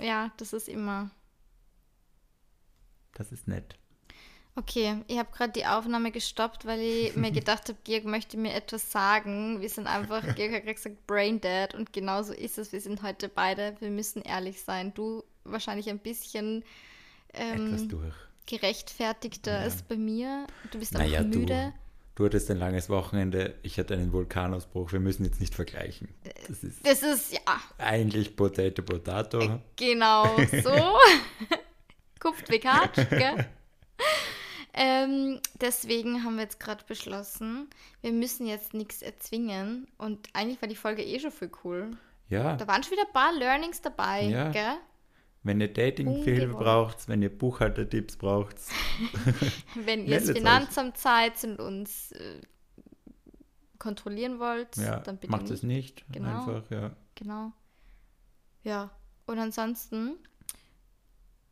[0.00, 1.10] Ja, das ist immer.
[3.14, 3.76] Das ist nett.
[4.54, 8.52] Okay, ich habe gerade die Aufnahme gestoppt, weil ich mir gedacht habe, Georg möchte mir
[8.54, 9.60] etwas sagen.
[9.62, 12.72] Wir sind einfach, Georg hat gerade gesagt, brain dead und genauso ist es.
[12.72, 14.92] Wir sind heute beide, wir müssen ehrlich sein.
[14.94, 16.64] Du wahrscheinlich ein bisschen
[17.32, 18.14] Etwas ähm, durch.
[18.46, 19.58] gerechtfertigter Ja.
[19.60, 20.46] als bei mir.
[20.70, 21.72] Du bist Naja, einfach du, müde.
[22.14, 24.92] du hattest ein langes Wochenende, ich hatte einen Vulkanausbruch.
[24.92, 26.08] Wir müssen jetzt nicht vergleichen.
[26.46, 27.40] Das ist Das ist, ja,
[27.78, 29.60] eigentlich Potato Potato.
[29.76, 30.98] genau so.
[32.20, 33.46] Kupft wie Katsch, gell?
[34.74, 37.68] Ähm, deswegen haben wir jetzt gerade beschlossen,
[38.00, 39.86] wir müssen jetzt nichts erzwingen.
[39.98, 41.90] Und eigentlich war die Folge eh schon voll cool.
[42.28, 44.50] Ja, Da waren schon wieder ein paar Learnings dabei, Ja.
[44.50, 44.76] gell?
[45.44, 48.56] wenn ihr Dating-Hilfe braucht, wenn ihr Buchhaltertipps braucht,
[49.74, 50.30] Wenn ihr das.
[50.30, 52.40] Finanzamt seid und uns äh,
[53.78, 55.50] kontrollieren wollt, ja, dann bitte macht nicht.
[55.52, 56.04] es nicht.
[56.12, 56.46] Genau.
[56.46, 56.96] Einfach, ja.
[57.16, 57.52] Genau.
[58.62, 58.90] Ja.
[59.26, 60.16] Und ansonsten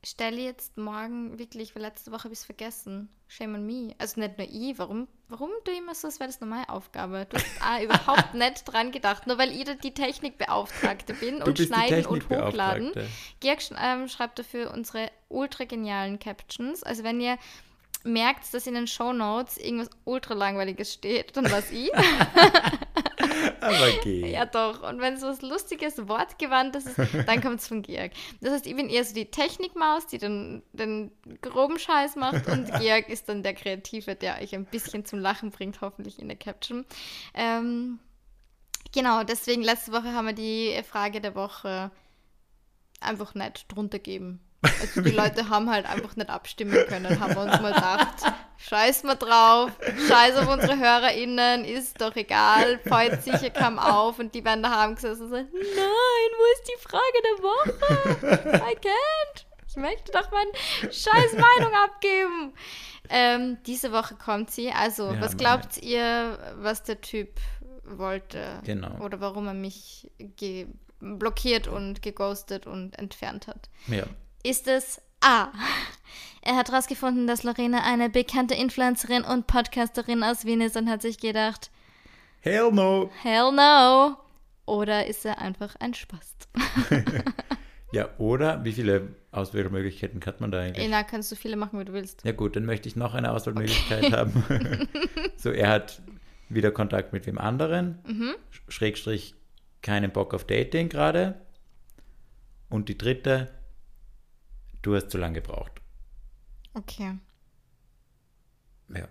[0.02, 3.08] stelle jetzt morgen wirklich, weil letzte Woche habe ich es vergessen.
[3.28, 3.94] Shame on me.
[3.98, 4.78] Also nicht nur ich.
[4.78, 7.26] Warum, warum du immer so, als wäre das eine Aufgabe?
[7.28, 9.26] Du hast auch überhaupt nicht dran gedacht.
[9.26, 12.92] Nur weil ich da die Technikbeauftragte bin und schneiden und hochladen.
[13.40, 16.82] Georg ähm, schreibt dafür unsere ultra genialen Captions.
[16.82, 17.38] Also wenn ihr
[18.02, 21.90] merkt, dass in den Shownotes irgendwas ultra langweiliges steht, dann war's ich.
[23.60, 24.20] Aber geh.
[24.30, 24.82] Ja, doch.
[24.88, 28.12] Und wenn so was lustiges, wortgewandtes ist, dann kommt es von Georg.
[28.40, 32.72] Das heißt, ich bin eher so die Technikmaus, die den, den groben Scheiß macht und
[32.80, 36.36] Georg ist dann der Kreative, der euch ein bisschen zum Lachen bringt, hoffentlich in der
[36.36, 36.84] Caption.
[37.34, 37.98] Ähm,
[38.92, 41.90] genau, deswegen letzte Woche haben wir die Frage der Woche
[43.00, 44.40] einfach nicht drunter gegeben.
[44.62, 49.04] Also die Leute haben halt einfach nicht abstimmen können, haben wir uns mal gedacht, scheiß
[49.04, 49.70] mal drauf,
[50.08, 54.96] scheiß auf unsere HörerInnen, ist doch egal, freut sicher kam auf und die werden daheim
[54.96, 58.56] gesessen und so, nein, wo ist die Frage der Woche?
[58.56, 59.44] I can't.
[59.66, 62.52] Ich möchte doch meine scheiß Meinung abgeben.
[63.08, 64.70] Ähm, diese Woche kommt sie.
[64.70, 67.40] Also, Wir was glaubt ihr, was der Typ
[67.84, 68.60] wollte?
[68.64, 68.98] Genau.
[68.98, 70.10] Oder warum er mich
[70.98, 73.68] blockiert und geghostet und entfernt hat?
[73.86, 74.04] Ja.
[74.42, 75.48] Ist es A.
[76.42, 81.02] Er hat herausgefunden, dass Lorena eine bekannte Influencerin und Podcasterin aus Wien ist und hat
[81.02, 81.70] sich gedacht,
[82.40, 83.10] Hell no.
[83.22, 84.16] hell no.
[84.64, 86.48] Oder ist er einfach ein Spast?
[87.92, 90.88] Ja, oder wie viele Auswahlmöglichkeiten hat man da eigentlich?
[90.88, 92.24] Na, kannst du viele machen, wie du willst.
[92.24, 94.88] Ja gut, dann möchte ich noch eine Auswahlmöglichkeit haben.
[95.36, 96.00] so, er hat
[96.48, 98.34] wieder Kontakt mit wem anderen, Mhm.
[98.52, 99.34] Sch- Schrägstrich
[99.82, 101.40] keinen Bock auf Dating gerade.
[102.68, 103.50] Und die dritte,
[104.82, 105.80] du hast zu lange gebraucht.
[106.74, 107.18] Okay.
[108.88, 109.08] Ja.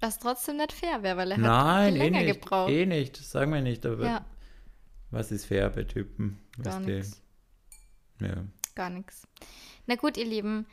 [0.00, 2.40] Was trotzdem nicht fair wäre, weil er hat Nein, viel eh länger nicht.
[2.42, 2.70] gebraucht.
[2.70, 4.24] Eh nicht, das sagen wir nicht, aber ja,
[5.10, 6.38] was ist fair bei Typen?
[6.62, 7.20] gar nichts.
[8.20, 8.44] Ja.
[8.74, 9.26] Gar nichts.
[9.86, 10.66] Na gut, ihr Lieben.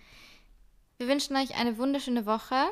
[0.97, 2.65] Wir wünschen euch eine wunderschöne Woche.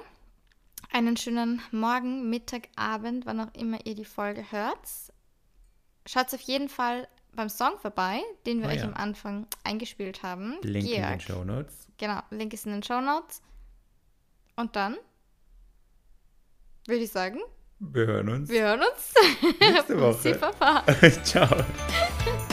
[0.91, 4.77] Einen schönen Morgen, Mittag, Abend, wann auch immer ihr die Folge hört.
[6.05, 8.85] Schaut auf jeden Fall beim Song vorbei, den wir Oh euch ja.
[8.85, 10.57] am Anfang eingespielt haben.
[10.61, 11.21] Link in den Georg.
[11.21, 11.87] Show Notes.
[11.97, 13.41] Genau, Link ist in den Show Notes.
[14.55, 14.97] Und dann
[16.87, 17.39] würde ich sagen,
[17.79, 19.13] Wir hören uns wir hören uns.
[19.59, 21.21] nächste Woche.
[21.23, 21.47] Ciao.